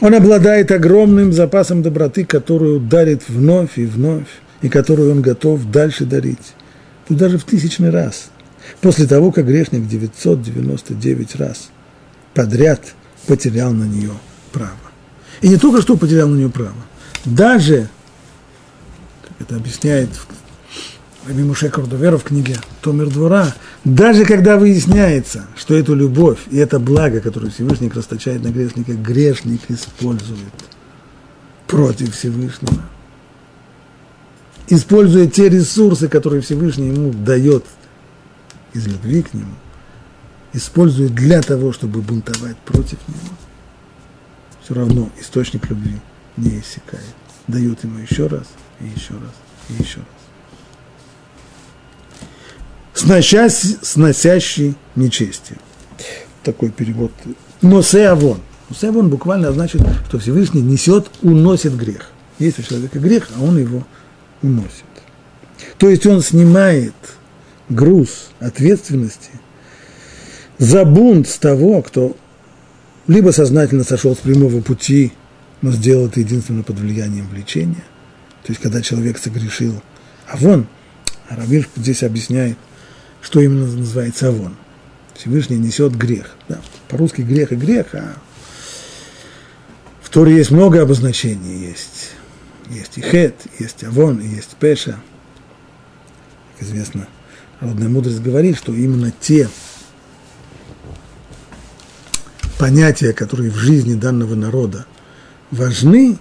[0.00, 4.28] Он обладает огромным запасом доброты, которую дарит вновь и вновь,
[4.62, 6.54] и которую он готов дальше дарить.
[7.08, 8.30] Тут даже в тысячный раз.
[8.80, 11.70] После того, как грешник 999 раз
[12.34, 12.94] подряд
[13.26, 14.12] потерял на нее
[14.52, 14.72] право.
[15.40, 16.74] И не только что потерял на нее право,
[17.24, 17.88] даже,
[19.22, 20.10] как это объясняет
[21.28, 23.54] Раби Муше в книге «Томер двора»,
[23.84, 29.60] даже когда выясняется, что эту любовь и это благо, которое Всевышний расточает на грешника, грешник
[29.68, 30.38] использует
[31.66, 32.82] против Всевышнего,
[34.68, 37.64] используя те ресурсы, которые Всевышний ему дает
[38.74, 39.54] из любви к нему,
[40.52, 43.18] использует для того, чтобы бунтовать против него–
[44.68, 45.96] все равно источник любви
[46.36, 47.02] не иссякает.
[47.46, 48.48] Дают ему еще раз,
[48.80, 49.32] и еще раз,
[49.70, 50.06] и еще раз.
[52.92, 55.58] Сносящий, сносящий нечестие.
[56.42, 57.12] Такой перевод.
[57.62, 58.42] Носе авон.
[58.68, 62.10] Носе авон буквально значит, что Всевышний несет, уносит грех.
[62.38, 63.86] Есть у человека грех, а он его
[64.42, 64.84] уносит.
[65.78, 66.92] То есть он снимает
[67.68, 69.30] груз ответственности
[70.58, 72.16] за бунт с того, кто
[73.06, 75.12] либо сознательно сошел с прямого пути,
[75.62, 77.84] но сделал это единственно под влиянием влечения.
[78.42, 79.80] То есть, когда человек согрешил.
[80.26, 80.66] А вон,
[81.28, 82.56] Равир здесь объясняет,
[83.20, 84.56] что именно называется авон.
[85.14, 86.36] Всевышний несет грех.
[86.48, 88.14] Да, по-русски грех и грех, а
[90.02, 91.68] в Торе есть много обозначений.
[91.68, 92.12] Есть,
[92.70, 95.00] есть и хет, есть авон, есть пеша.
[96.58, 97.08] Как известно,
[97.60, 99.48] народная мудрость говорит, что именно те
[102.58, 104.86] понятия, которые в жизни данного народа
[105.50, 106.18] важны,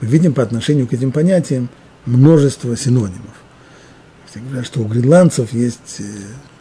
[0.00, 1.68] мы видим по отношению к этим понятиям
[2.06, 3.36] множество синонимов.
[4.34, 6.04] Я говорю, что у гренландцев есть э,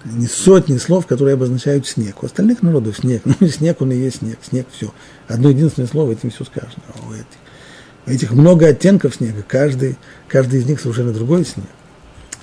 [0.06, 2.24] не сотни слов, которые обозначают снег.
[2.24, 3.22] У остальных народов снег.
[3.40, 4.40] Ну, снег, он и есть снег.
[4.42, 4.92] Снег– все.
[5.28, 6.82] Одно единственное слово, этим все сказано.
[6.96, 7.28] А у этих,
[8.08, 9.44] у этих много оттенков снега.
[9.48, 9.98] Каждый,
[10.28, 11.68] каждый из них совершенно другой снег.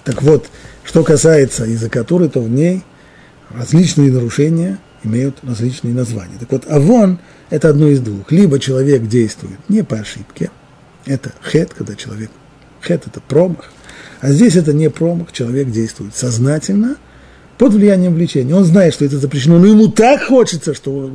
[0.06, 0.46] Так вот,
[0.84, 2.84] что касается языка Туры, то в ней
[3.50, 6.36] различные нарушения имеют различные названия.
[6.38, 7.18] Так вот, авон–
[7.50, 8.30] это одно из двух.
[8.30, 10.52] Либо человек действует не по ошибке,
[11.06, 12.30] это хет, когда человек,
[12.80, 13.72] хет– это промах,
[14.20, 16.96] а здесь это не промах, человек действует сознательно,
[17.58, 18.54] под влиянием влечения.
[18.54, 21.10] Он знает, что это запрещено, но ему так хочется, что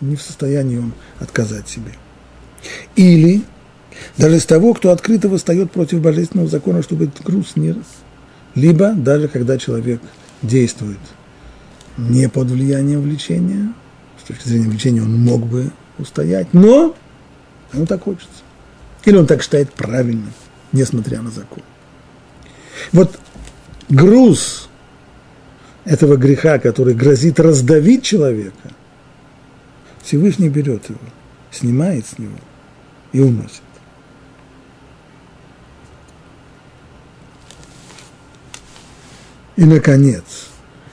[0.00, 1.92] не в состоянии он отказать себе.
[2.94, 3.42] Или
[4.16, 7.74] даже с того, кто открыто восстает против божественного закона, чтобы этот груз не.
[8.54, 10.00] Либо даже когда человек
[10.42, 10.98] действует–
[11.96, 13.72] не под влиянием влечения,
[14.22, 16.94] с точки зрения влечения он мог бы устоять, но
[17.72, 18.28] ему так хочется.
[19.04, 20.32] Или он так считает правильным,
[20.72, 21.62] несмотря на закон.
[22.92, 23.18] Вот
[23.88, 24.68] груз
[25.84, 28.72] этого греха, который грозит раздавить человека,
[30.02, 30.98] Всевышний берет его,
[31.50, 32.38] снимает с него
[33.12, 33.62] и уносит.
[39.56, 40.48] И, наконец,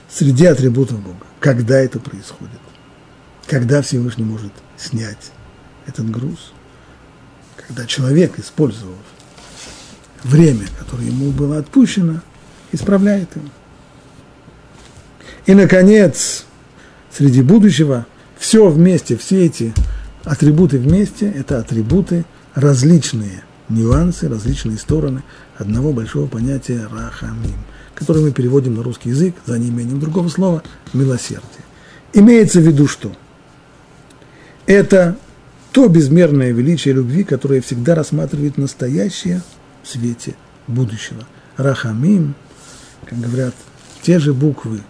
[0.10, 2.60] среди атрибутов Бога, когда это происходит,
[3.48, 5.32] когда Всевышний может снять
[5.88, 6.54] этот груз,
[7.56, 8.98] когда человек, использовав
[10.24, 12.22] время, которое ему было отпущено,
[12.72, 13.48] исправляет его.
[15.48, 16.46] И, наконец,
[17.12, 18.06] среди будущего
[18.38, 19.74] все вместе, все эти
[20.24, 25.24] атрибуты вместе– это атрибуты различные, нюансы, различные стороны
[25.58, 27.58] одного большого понятия рахамим,
[28.02, 31.62] которое мы переводим на русский язык за неимением другого слова «милосердие».
[32.14, 33.12] Имеется в виду что?
[34.66, 35.18] Это
[35.72, 39.44] то безмерное величие любви, которое всегда рассматривает настоящее
[39.84, 40.34] в свете
[40.66, 41.28] будущего.
[41.58, 42.34] Рахамим,
[43.06, 43.54] как говорят,
[44.02, 44.82] те же буквы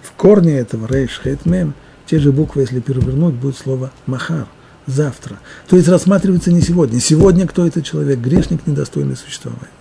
[0.00, 1.74] в корне этого рейш хет мем,
[2.06, 4.46] те же буквы, если перевернуть, будет слово махар,
[4.86, 5.40] завтра.
[5.66, 7.00] То есть рассматривается не сегодня.
[7.00, 8.20] Сегодня кто этот человек?
[8.20, 9.72] Грешник, недостойный существования.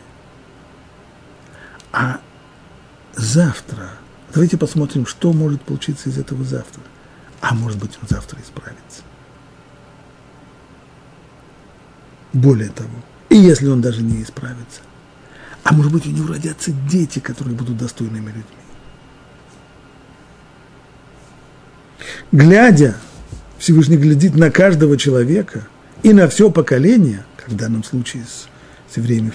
[1.91, 2.19] А
[3.15, 3.91] завтра,
[4.33, 6.81] давайте посмотрим, что может получиться из этого завтра.
[7.41, 9.01] А может быть, он завтра исправится.
[12.31, 12.89] Более того,
[13.29, 14.81] и если он даже не исправится,
[15.63, 18.43] а может быть, у него родятся дети, которые будут достойными людьми.
[22.31, 22.95] Глядя,
[23.59, 25.67] Всевышний глядит на каждого человека
[26.01, 28.47] и на все поколение, как в данном случае с,
[28.91, 29.31] с евреями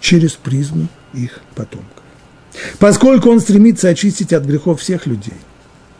[0.00, 2.03] через призму их потомков.
[2.78, 5.36] Поскольку он стремится очистить от грехов всех людей,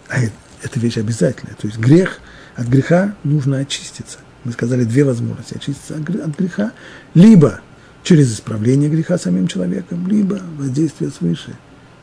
[0.08, 0.32] а это,
[0.62, 2.20] это вещь обязательная, то есть грех,
[2.56, 4.18] от греха нужно очиститься.
[4.44, 6.72] Мы сказали две возможности очиститься от греха,
[7.14, 7.60] либо
[8.02, 11.56] через исправление греха самим человеком, либо воздействие свыше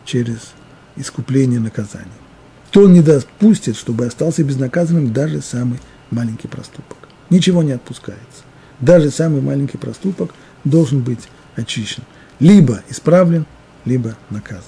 [0.03, 0.53] через
[0.95, 2.07] искупление наказания.
[2.71, 5.79] То он не допустит, чтобы остался безнаказанным даже самый
[6.09, 6.97] маленький проступок.
[7.29, 8.43] Ничего не отпускается.
[8.79, 10.33] Даже самый маленький проступок
[10.63, 12.03] должен быть очищен.
[12.39, 13.45] Либо исправлен,
[13.85, 14.63] либо наказан.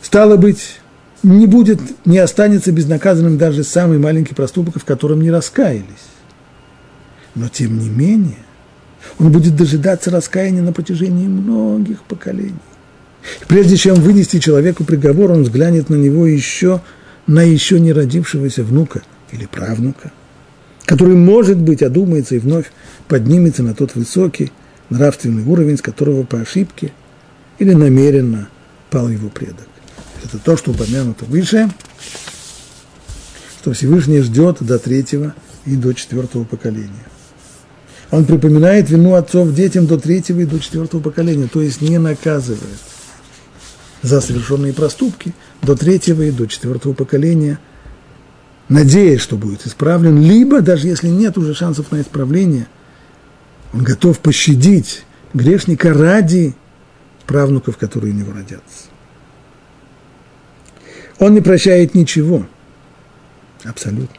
[0.00, 0.80] Стало быть,
[1.22, 5.84] не будет, не останется безнаказанным даже самый маленький проступок, в котором не раскаялись.
[7.34, 8.38] Но тем не менее,
[9.18, 12.54] он будет дожидаться раскаяния на протяжении многих поколений.
[13.48, 16.80] Прежде чем вынести человеку приговор, он взглянет на него еще,
[17.26, 20.12] на еще не родившегося внука или правнука,
[20.84, 22.70] который, может быть, одумается и вновь
[23.08, 24.52] поднимется на тот высокий
[24.90, 26.92] нравственный уровень, с которого по ошибке
[27.58, 28.48] или намеренно
[28.90, 29.68] пал его предок.
[30.24, 31.70] Это то, что упомянуто выше,
[33.60, 35.34] что Всевышний ждет до третьего
[35.64, 36.92] и до четвертого поколения.
[38.10, 42.78] Он припоминает вину отцов детям до третьего и до четвертого поколения, то есть не наказывает
[44.02, 47.58] за совершенные проступки до третьего и до четвертого поколения,
[48.68, 52.68] надеясь, что будет исправлен, либо, даже если нет уже шансов на исправление,
[53.76, 55.04] он готов пощадить
[55.34, 56.54] грешника ради
[57.26, 58.86] правнуков, которые у него родятся.
[61.18, 62.46] Он не прощает ничего,
[63.64, 64.16] абсолютно,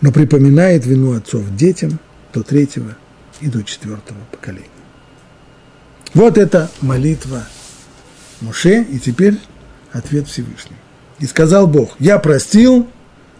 [0.00, 1.98] но припоминает вину отцов детям
[2.32, 2.96] до третьего
[3.42, 4.68] и до четвертого поколения.
[6.14, 7.46] Вот это молитва
[8.40, 9.38] Муше, и теперь
[9.92, 10.76] ответ Всевышний.
[11.18, 12.88] И сказал Бог, я простил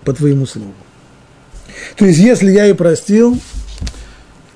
[0.05, 0.75] по твоему слову.
[1.97, 3.41] То есть, если я и простил,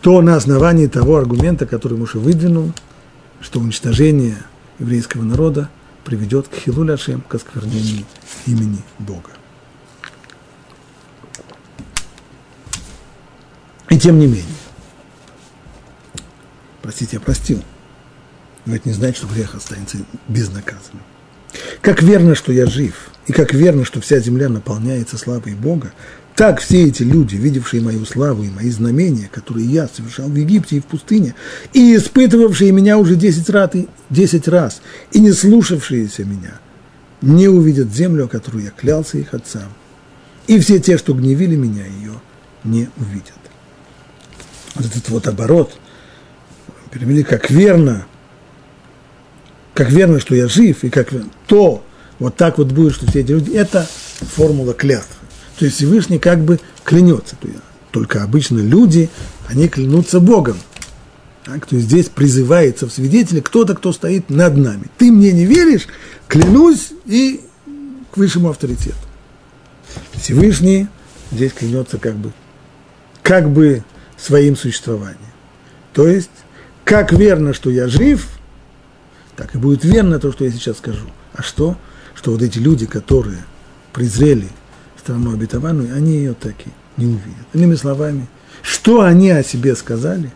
[0.09, 2.73] то на основании того аргумента, который Муше выдвинул,
[3.43, 4.39] что уничтожение
[4.79, 5.69] еврейского народа
[6.03, 8.07] приведет к хилуль Ашем, к осквернению
[8.47, 9.29] имени Бога.
[13.91, 14.45] И тем не менее,
[16.81, 17.63] простите, я простил,
[18.65, 21.03] но это не значит, что грех останется безнаказанным.
[21.83, 25.93] Как верно, что я жив, и как верно, что вся земля наполняется славой Бога,
[26.39, 30.77] так все эти люди, видевшие мою славу и мои знамения, которые я совершал в Египте
[30.77, 31.35] и в пустыне,
[31.73, 34.81] и испытывавшие меня уже десять раз, и, 10 раз,
[35.11, 36.61] и не слушавшиеся меня,
[37.23, 39.65] не увидят землю, которую я клялся их отцам.
[40.47, 42.15] И все те, что гневили меня, ее
[42.63, 43.33] не увидят.
[44.77, 45.77] Вот этот вот оборот,
[46.93, 48.07] перевели как верно,
[49.75, 51.13] как верно, что я жив, и как
[51.49, 51.85] то,
[52.21, 53.89] вот так вот будет, что все эти люди, это
[54.21, 55.18] формула клятвы.
[55.59, 57.37] То есть Всевышний как бы клянется.
[57.91, 59.11] Только обычно люди,
[59.49, 60.57] они клянутся Богом.
[61.45, 64.85] Так, то есть здесь призывается в свидетели кто-то, кто стоит над нами.
[64.99, 65.87] Ты мне не веришь,
[66.29, 67.41] клянусь и
[68.13, 68.97] к высшему авторитету.
[70.13, 70.87] Всевышний
[71.33, 72.33] здесь клянется как бы,
[73.23, 73.83] как бы
[74.17, 75.19] своим существованием.
[75.93, 76.31] То есть,
[76.85, 78.29] как верно, что я жив,
[79.35, 81.07] так и будет верно то, что я сейчас скажу.
[81.33, 81.77] А что?
[82.15, 83.45] Что вот эти люди, которые
[83.93, 84.49] презрели
[85.09, 87.47] страну обетованную, они ее таки не увидят.
[87.55, 88.27] Иными словами,
[88.61, 90.31] что они о себе сказали,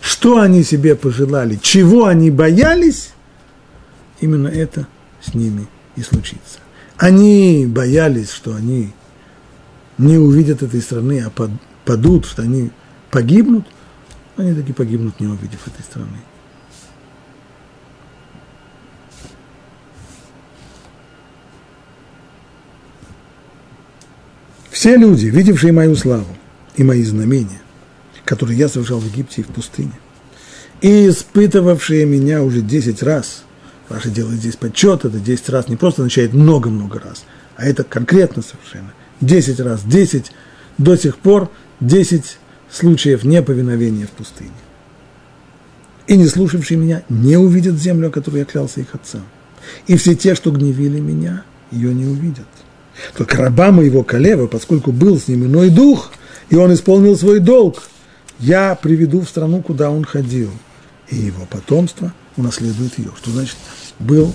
[0.00, 3.10] что они себе пожелали, чего они боялись,
[4.20, 4.86] именно это
[5.20, 6.60] с ними и случится.
[6.96, 8.92] Они боялись, что они
[9.98, 11.48] не увидят этой страны, а
[11.84, 12.70] падут, что они
[13.10, 13.66] погибнут,
[14.36, 16.18] они таки погибнут, не увидев этой страны.
[24.84, 26.36] Все люди, видевшие мою славу
[26.76, 27.62] и мои знамения,
[28.26, 29.98] которые я совершал в Египте и в пустыне,
[30.82, 33.44] и испытывавшие меня уже 10 раз,
[33.88, 37.24] Раша делает здесь подсчет, это 10 раз не просто означает много-много раз,
[37.56, 38.92] а это конкретно совершенно.
[39.22, 40.32] 10 раз, 10
[40.76, 42.36] до сих пор, 10
[42.70, 44.50] случаев неповиновения в пустыне.
[46.08, 49.24] И не слушавшие меня не увидят землю, о которой я клялся их отцам.
[49.86, 52.44] И все те, что гневили меня, ее не увидят.
[53.16, 56.12] Только раба моего Калева, поскольку был с ним иной дух,
[56.50, 57.82] и он исполнил свой долг,
[58.38, 60.50] я приведу в страну, куда он ходил,
[61.08, 63.10] и его потомство унаследует ее.
[63.16, 63.56] Что значит,
[63.98, 64.32] был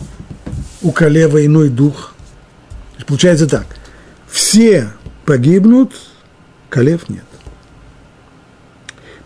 [0.82, 2.14] у Калева иной дух?
[3.08, 3.66] Получается так,
[4.30, 4.90] все
[5.26, 5.94] погибнут,
[6.70, 7.24] Калев нет.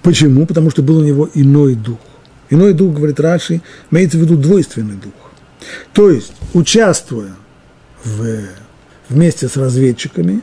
[0.02, 0.46] Почему?
[0.46, 2.00] Потому что был у него иной дух.
[2.50, 5.14] Иной дух, говорит Раши, имеется в виду двойственный дух.
[5.94, 7.34] То есть, участвуя
[8.04, 8.26] в
[9.14, 10.42] вместе с разведчиками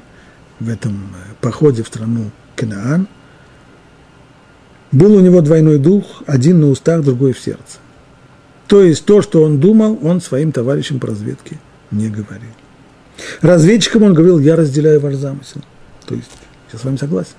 [0.61, 3.09] в этом э, походе в страну Канаан.
[4.93, 7.79] Был у него двойной дух, один на устах, другой в сердце.
[8.67, 11.59] То есть то, что он думал, он своим товарищам по разведке
[11.91, 12.51] не говорил.
[13.41, 15.61] Разведчикам он говорил, я разделяю ваш замысел.
[16.07, 16.31] То есть,
[16.73, 17.35] я с вами согласен.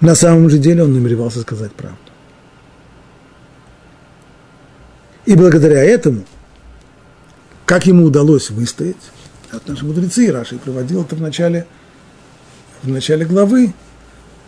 [0.00, 1.98] На самом же деле он намеревался сказать правду.
[5.26, 6.24] И благодаря этому
[7.70, 8.96] как ему удалось выстоять?
[9.52, 11.68] от наши мудрецы, Раши приводил это в начале,
[12.82, 13.72] в начале главы,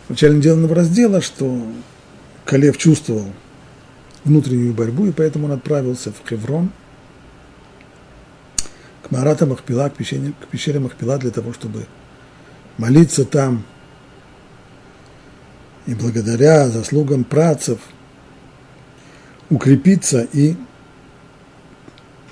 [0.07, 1.65] в начале недельного раздела, что
[2.43, 3.25] Калев чувствовал
[4.25, 6.69] внутреннюю борьбу, и поэтому он отправился в Хеврон,
[9.03, 11.87] к Марата Махпила, к пещере, к пещере Махпила, для того, чтобы
[12.77, 13.63] молиться там,
[15.85, 17.79] и благодаря заслугам працев
[19.49, 20.57] укрепиться и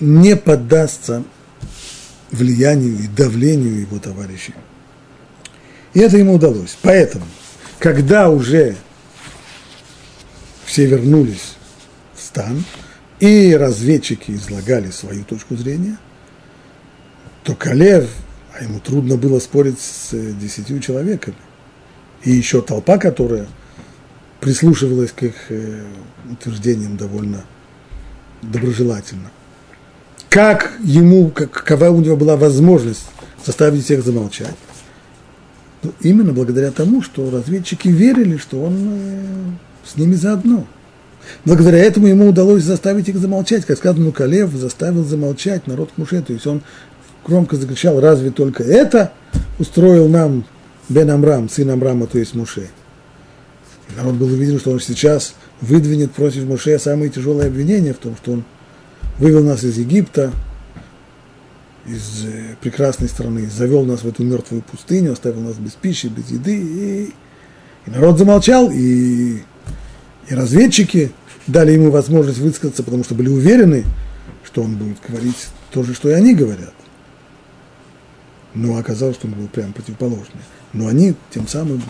[0.02, 1.24] не поддастся
[2.32, 4.56] влиянию и давлению его товарищей.
[5.94, 6.78] И это ему удалось.
[6.82, 7.26] Поэтому,
[7.80, 8.76] когда уже
[10.66, 11.56] все вернулись
[12.16, 12.66] в стан,
[13.20, 15.98] и разведчики излагали свою точку зрения,
[17.44, 18.10] то Калев,
[18.58, 21.38] а ему трудно было спорить с десятью человеками,
[22.24, 23.48] и еще толпа, которая
[24.40, 25.84] прислушивалась к их э,
[26.32, 27.44] утверждениям довольно
[28.42, 29.30] доброжелательно–
[30.32, 33.04] как ему, какова у него была возможность
[33.46, 34.56] заставить всех замолчать.
[35.84, 39.20] Ну, именно благодаря тому, что разведчики верили, что он э,
[39.86, 40.66] с ними заодно.
[41.44, 43.66] Благодаря этому ему удалось заставить их замолчать.
[43.66, 46.22] Как сказано, ну, Калев заставил замолчать народ Муше.
[46.22, 46.62] То есть он
[47.28, 49.12] громко закричал, разве только это
[49.60, 50.46] устроил нам
[50.88, 52.70] Бен Амрам, сын Амрама, то есть Муше.
[53.90, 58.16] И народ был уверен, что он сейчас выдвинет против Муше самые тяжелые обвинения в том,
[58.16, 58.46] что он
[59.22, 60.34] вывел нас из Египта,
[61.86, 66.32] из э, прекрасной страны, завел нас в эту мертвую пустыню, оставил нас без пищи, без
[66.32, 67.14] еды, и,
[67.86, 69.44] и народ замолчал, и,
[70.28, 71.12] и разведчики
[71.46, 73.86] дали ему возможность высказаться, потому что были уверены,
[74.44, 76.74] что он будет говорить то же, что и они говорят.
[78.56, 80.42] Но оказалось, что он был прямо противоположный.
[80.74, 81.82] Но они тем самым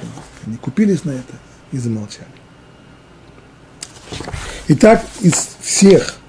[0.46, 1.34] они купились на это
[1.72, 2.28] и замолчали.
[4.68, 6.21] Итак, из всех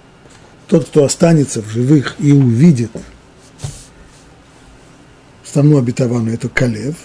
[0.66, 2.90] тот, кто останется в живых и увидит
[5.52, 6.96] страну обетованную, это Калев.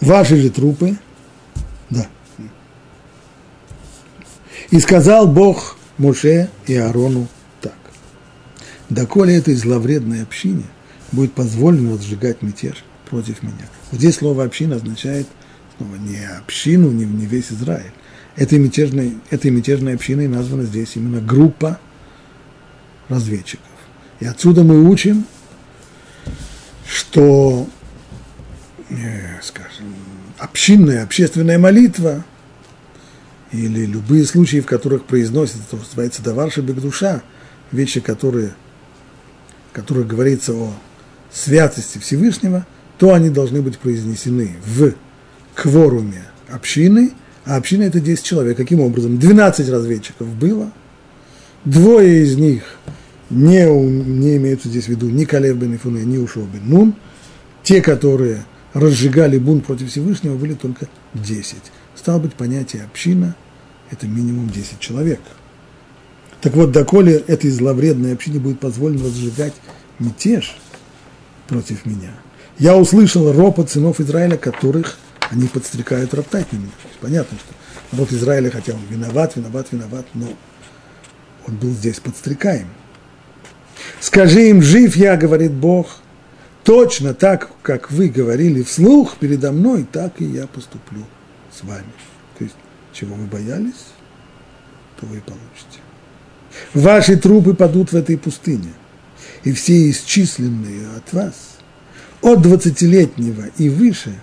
[0.00, 0.98] Ваши же трупы,
[1.88, 2.06] да.
[4.70, 7.28] И сказал Бог Моше и Аарону
[7.62, 7.72] так.
[8.90, 10.64] Доколе этой зловредной общине
[11.12, 13.70] будет позволено сжигать мятеж против меня.
[13.90, 15.26] Вот здесь слово община означает–
[15.76, 17.92] снова не общину, не, не весь Израиль.
[18.36, 21.78] Этой мятежной, этой мятежной общиной названа здесь именно группа
[23.08, 23.66] разведчиков.
[24.20, 25.24] И отсюда мы учим,
[26.86, 27.68] что,
[28.90, 29.94] э, скажем,
[30.38, 32.24] общинная, общественная молитва
[33.52, 37.22] или любые случаи, в которых произносится, то, что называется даварша душа,
[37.70, 38.54] вещи, которые,
[39.70, 40.74] в которых говорится о
[41.32, 42.66] святости Всевышнего,
[42.98, 44.94] то они должны быть произнесены в
[45.54, 47.12] кворуме общины,
[47.44, 48.56] а община это 10 человек.
[48.56, 49.18] Каким образом?
[49.18, 50.72] 12 разведчиков было,
[51.64, 52.62] Двое из них
[53.30, 56.94] не, не имеются здесь в виду ни Калев бен Ифуне, ни Ушо бен Нун.
[57.62, 58.44] Те, которые
[58.74, 61.56] разжигали бунт против Всевышнего, были только 10.
[61.94, 63.34] Стало быть, понятие община–
[63.90, 65.20] это минимум 10 человек.
[66.42, 69.54] Так вот, доколе этой зловредной общине будет позволено разжигать
[69.98, 70.58] мятеж
[71.48, 72.10] против меня,
[72.58, 74.98] я услышал ропот сынов Израиля, которых
[75.30, 76.70] они подстрекают роптать на.
[77.00, 77.54] Понятно, что
[77.92, 80.28] народ Израиля хотя он виноват, виноват, виноват, но
[81.46, 82.68] он был здесь подстрекаем.
[84.00, 85.98] Скажи им, жив я, говорит Бог,
[86.62, 91.04] точно так, как вы говорили вслух передо мной, так и я поступлю
[91.52, 91.92] с вами.
[92.38, 92.56] То есть,
[92.92, 93.92] чего вы боялись,
[95.00, 95.80] то вы и получите.
[96.72, 98.72] Ваши трупы падут в этой пустыне,
[99.42, 101.34] и все исчисленные от вас,
[102.22, 104.14] от двадцатилетнего и выше,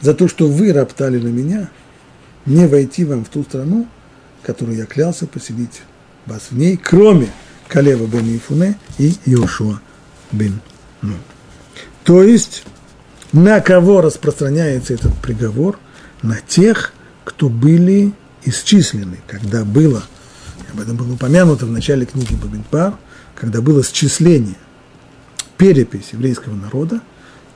[0.00, 1.70] за то, что вы роптали на меня,
[2.44, 3.86] не войти вам в ту страну,
[4.42, 5.82] которую я клялся поселить
[6.26, 7.28] вас в ней, кроме
[7.68, 9.80] Калева бен Ифуне и Иошуа
[10.32, 10.60] бен
[11.02, 11.18] Нун.
[12.04, 12.64] То есть,
[13.32, 15.78] на кого распространяется этот приговор?
[16.22, 16.92] На тех,
[17.24, 18.12] кто были
[18.44, 20.04] исчислены, когда было,
[20.72, 22.94] об этом было упомянуто в начале книги Бабинпар,
[23.34, 24.56] когда было счисление,
[25.58, 27.00] перепись еврейского народа,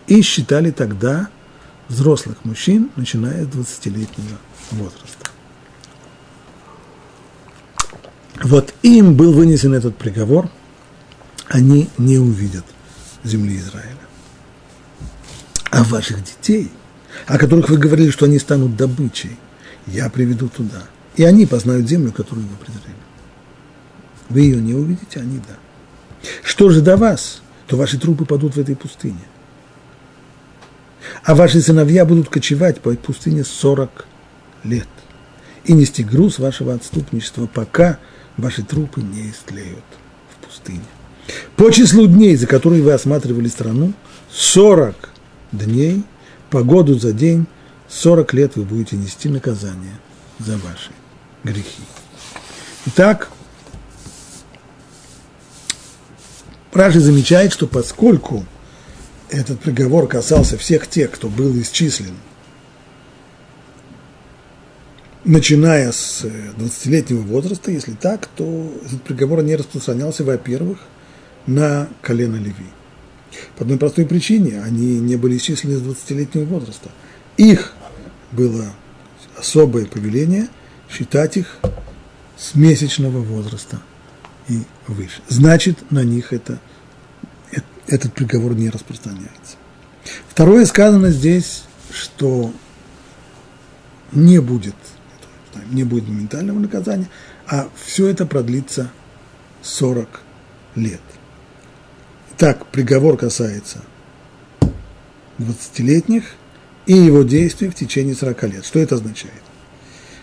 [0.06, 1.28] и считали тогда
[1.90, 4.38] взрослых мужчин, начиная с 20-летнего
[4.70, 5.30] возраста.
[8.42, 10.48] Вот им был вынесен этот приговор,
[11.48, 12.64] они не увидят
[13.24, 13.96] земли Израиля.
[15.70, 16.70] А ваших детей,
[17.26, 19.36] о которых вы говорили, что они станут добычей,
[19.86, 20.84] я приведу туда.
[21.16, 22.96] И они познают землю, которую вы презрели.
[24.28, 25.56] Вы ее не увидите, они да.
[26.42, 29.20] Что же до вас, то ваши трупы падут в этой пустыне.
[31.24, 34.06] А ваши сыновья будут кочевать по пустыне 40
[34.64, 34.88] лет
[35.64, 37.98] и нести груз вашего отступничества, пока
[38.36, 39.84] ваши трупы не истлеют
[40.30, 40.80] в пустыне.
[41.56, 43.92] По числу дней, за которые вы осматривали страну,
[44.32, 45.10] 40
[45.52, 46.02] дней,
[46.48, 47.46] по году за день,
[47.88, 49.98] 40 лет вы будете нести наказание
[50.38, 50.90] за ваши
[51.44, 51.82] грехи.
[52.86, 53.28] Итак,
[56.72, 58.46] Раши замечает, что поскольку
[59.30, 62.14] этот приговор касался всех тех, кто был исчислен–
[65.24, 70.78] начиная с 20-летнего э, возраста, если так, то этот приговор не распространялся, во-первых,
[71.46, 72.66] на колено Леви.
[73.56, 76.90] По одной простой причине, они не были исчислены с 20-летнего возраста.
[77.36, 77.74] Их
[78.32, 78.66] было
[79.36, 80.48] особое повеление
[80.90, 81.58] считать их
[82.36, 83.80] с месячного возраста
[84.48, 85.22] и выше.
[85.28, 86.58] Значит, на них это,
[87.86, 89.56] этот приговор не распространяется.
[90.28, 92.52] Второе сказано здесь, что
[94.12, 94.74] не будет
[95.70, 97.08] не будет моментального наказания,
[97.46, 98.90] а все это продлится
[99.62, 100.20] 40
[100.76, 101.00] лет.
[102.36, 103.82] Так, приговор касается
[105.38, 106.24] 20-летних
[106.86, 108.64] и его действий в течение 40 лет.
[108.64, 109.42] Что это означает?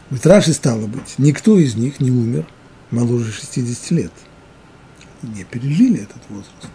[0.09, 2.45] В Раши стало быть, никто из них не умер
[2.91, 4.11] моложе 60 лет.
[5.21, 6.67] Не пережили этот возраст.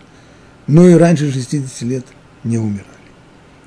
[0.66, 2.06] Но и раньше 60 лет
[2.44, 2.86] не умирали.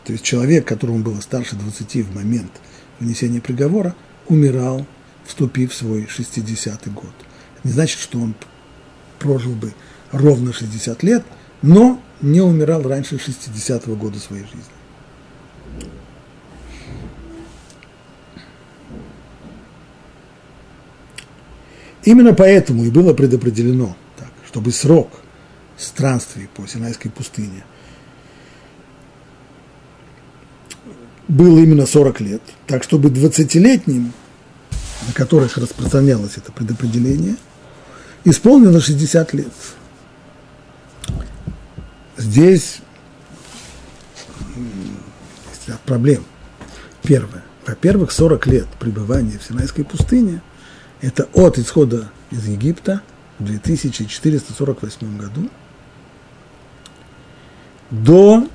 [0.05, 2.51] То есть человек, которому было старше 20 в момент
[2.99, 3.95] вынесения приговора,
[4.27, 4.85] умирал,
[5.25, 7.13] вступив в свой 60-й год.
[7.63, 8.35] Не значит, что он
[9.19, 9.73] прожил бы
[10.11, 11.23] ровно 60 лет,
[11.61, 14.61] но не умирал раньше 60-го года своей жизни.
[22.03, 25.09] Именно поэтому и было предопределено, так, чтобы срок
[25.77, 27.63] странствий по Синайской пустыне–
[31.27, 34.13] был именно 40 лет, так чтобы 20-летним,
[35.07, 37.35] на которых распространялось это предопределение,
[38.23, 39.53] исполнилось 60 лет.
[42.17, 42.79] Здесь
[44.55, 46.23] есть ряд проблем.
[47.03, 47.43] Первое.
[47.65, 50.41] Во-первых, 40 лет пребывания в Синайской пустыне–
[51.01, 53.01] это от исхода из Египта
[53.39, 55.49] в 2448 году
[57.91, 58.47] до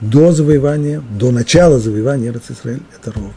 [0.00, 3.32] до завоевания, до начала завоевания Израиль это ровно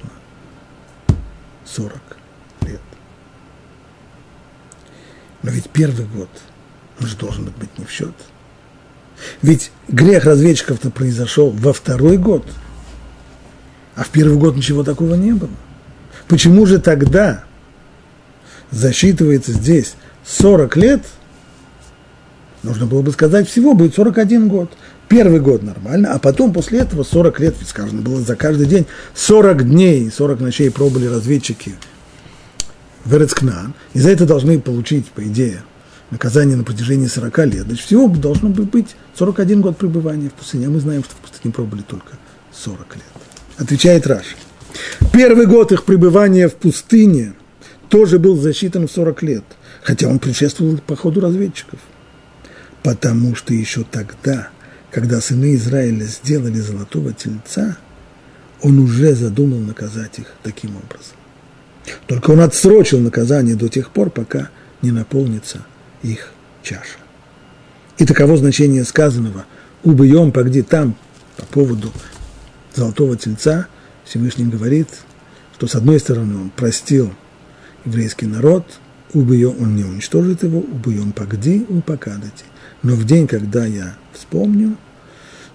[1.65, 1.93] 40
[2.67, 2.81] лет.
[5.41, 6.29] Но ведь первый год,
[6.99, 8.13] он же должен быть не в счет.
[9.41, 12.45] Ведь грех разведчиков-то произошел во второй год,
[13.95, 15.49] а в первый год ничего такого не было.
[16.27, 17.43] Почему же тогда
[18.69, 21.05] засчитывается здесь 40 лет?
[22.63, 24.71] Нужно было бы сказать, всего будет 41 год.
[25.07, 28.85] Первый год нормально, а потом после этого 40 лет, ведь сказано было за каждый день,
[29.15, 31.75] 40 дней, 40 ночей пробыли разведчики
[33.03, 35.63] в Эрецкнан, и за это должны получить, по идее,
[36.11, 40.69] наказание на протяжении 40 лет, значит, всего должно быть 41 год пребывания в пустыне, а
[40.69, 42.13] мы знаем, что в пустыне пробыли только
[42.53, 43.03] 40 лет.
[43.57, 44.35] Отвечает Раши.
[45.11, 47.33] Первый год их пребывания в пустыне
[47.89, 49.43] тоже был засчитан в 40 лет,
[49.81, 51.79] хотя он предшествовал походу разведчиков.
[52.83, 54.49] Потому что еще тогда,
[54.89, 57.77] когда сыны Израиля сделали золотого тельца,
[58.61, 61.15] он уже задумал наказать их таким образом.
[62.07, 64.49] Только он отсрочил наказание до тех пор, пока
[64.81, 65.65] не наполнится
[66.03, 66.31] их
[66.63, 66.97] чаша.
[67.97, 69.45] И таково значение сказанного
[69.83, 70.95] «убьем, погди там»
[71.37, 71.91] по поводу
[72.75, 73.67] золотого тельца,
[74.05, 74.87] Всевышний говорит,
[75.55, 77.13] что с одной стороны он простил
[77.85, 78.65] еврейский народ,
[79.13, 82.45] убьем, он не уничтожит его, убьем погди, упокадати.
[82.83, 84.77] Но в день, когда я вспомню,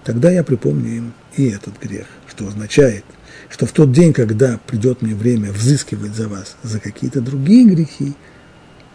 [0.03, 3.03] тогда я припомню им и этот грех, что означает,
[3.49, 8.13] что в тот день, когда придет мне время взыскивать за вас за какие-то другие грехи,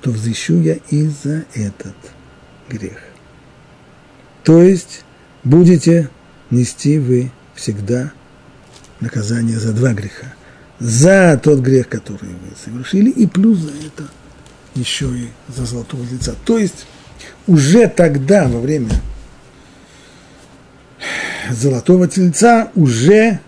[0.01, 1.95] то взыщу я и за этот
[2.69, 2.99] грех.
[4.45, 5.05] То есть
[5.45, 6.11] будете
[6.51, 8.13] нести вы всегда
[9.01, 10.35] наказание за два греха.
[10.81, 14.09] За тот грех, который вы совершили, и плюс за это
[14.75, 16.35] еще и за золотого лица.
[16.45, 16.87] То есть
[17.47, 18.91] уже тогда, во время
[21.51, 23.41] золотого тельца, уже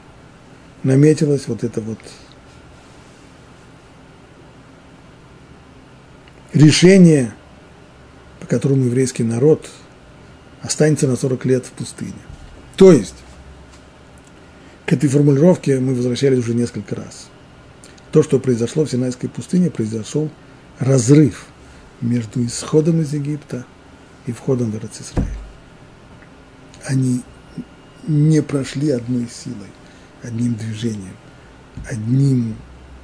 [0.83, 1.99] наметилось вот это вот
[6.53, 7.35] решение,
[8.41, 9.69] по которому еврейский народ
[10.63, 12.13] останется на 40 лет в пустыне.
[12.77, 13.15] То есть,
[14.87, 17.29] к этой формулировке мы возвращались уже несколько раз.
[18.13, 20.31] То, что произошло в Синайской пустыне, произошел
[20.79, 21.47] разрыв
[22.01, 23.65] между исходом из Египта
[24.27, 25.29] и входом в Израиль.
[26.87, 27.23] Они
[28.07, 29.69] не прошли одной силой,
[30.23, 31.17] одним движением,
[31.89, 32.57] одним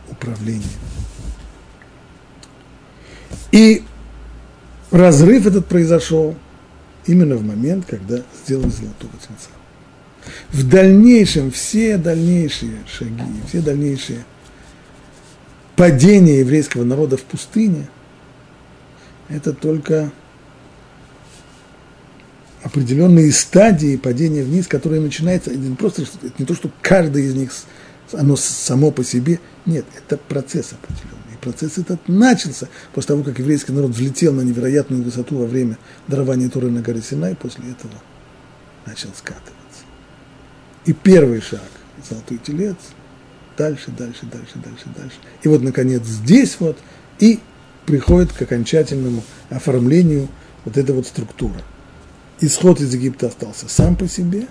[0.09, 0.69] управлением.
[3.53, 3.85] И
[4.91, 6.37] разрыв этот произошел
[7.07, 9.51] именно в момент, когда сделали золотого тельца.
[10.51, 14.25] В дальнейшем все дальнейшие шаги, все дальнейшие
[15.77, 17.89] падения еврейского народа в пустыне,
[19.29, 20.13] это только
[22.71, 27.35] определенные стадии падения вниз, которые начинаются, это не просто это не то, что каждый из
[27.35, 27.51] них,
[28.13, 33.73] оно само по себе, нет, это процесс определенный процесс этот начался после того, как еврейский
[33.73, 37.95] народ взлетел на невероятную высоту во время дарования Торы на горе Синай, после этого
[38.87, 39.55] начал скатываться.
[40.85, 41.69] И первый шаг–
[42.09, 42.77] золотой телец,
[43.57, 45.17] дальше, дальше, дальше, дальше, дальше.
[45.43, 46.79] И вот, наконец, здесь вот
[47.19, 47.41] и
[47.87, 50.29] приходит к окончательному оформлению
[50.65, 51.61] вот эта вот структура.
[52.41, 54.47] Исход из Египта остался сам по себе,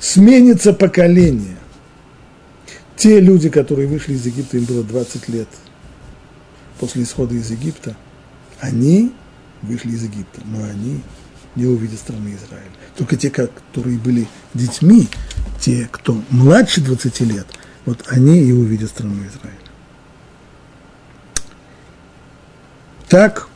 [0.00, 1.56] сменится поколение,
[2.96, 5.48] те люди, которые вышли из Египта, им было 20 лет
[6.78, 7.96] после исхода из Египта,
[8.60, 9.12] они
[9.62, 11.00] вышли из Египта, но они
[11.54, 12.70] не увидят страны Израиля.
[12.96, 15.08] Только те, которые были детьми,
[15.60, 17.46] те, кто младше 20 лет,
[17.86, 19.58] вот они и увидят страну Израиля.
[23.08, 23.48] Так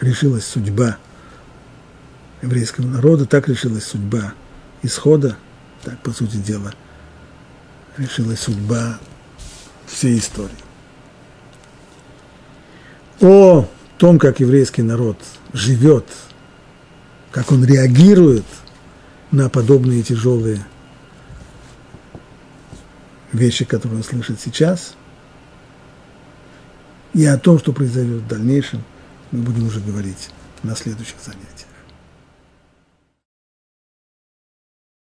[0.00, 0.98] решилась судьба
[2.44, 4.34] еврейского народа, так решилась судьба
[4.82, 5.36] исхода,
[5.82, 6.72] так, по сути дела,
[7.96, 8.98] решилась судьба
[9.86, 10.50] всей истории.
[13.20, 13.68] О
[13.98, 15.18] том, как еврейский народ
[15.52, 16.06] живет,
[17.30, 18.44] как он реагирует
[19.30, 20.64] на подобные тяжелые
[23.32, 24.94] вещи, которые он слышит сейчас,
[27.14, 28.82] и о том, что произойдет в дальнейшем,
[29.30, 30.30] мы будем уже говорить
[30.62, 31.73] на следующих занятиях.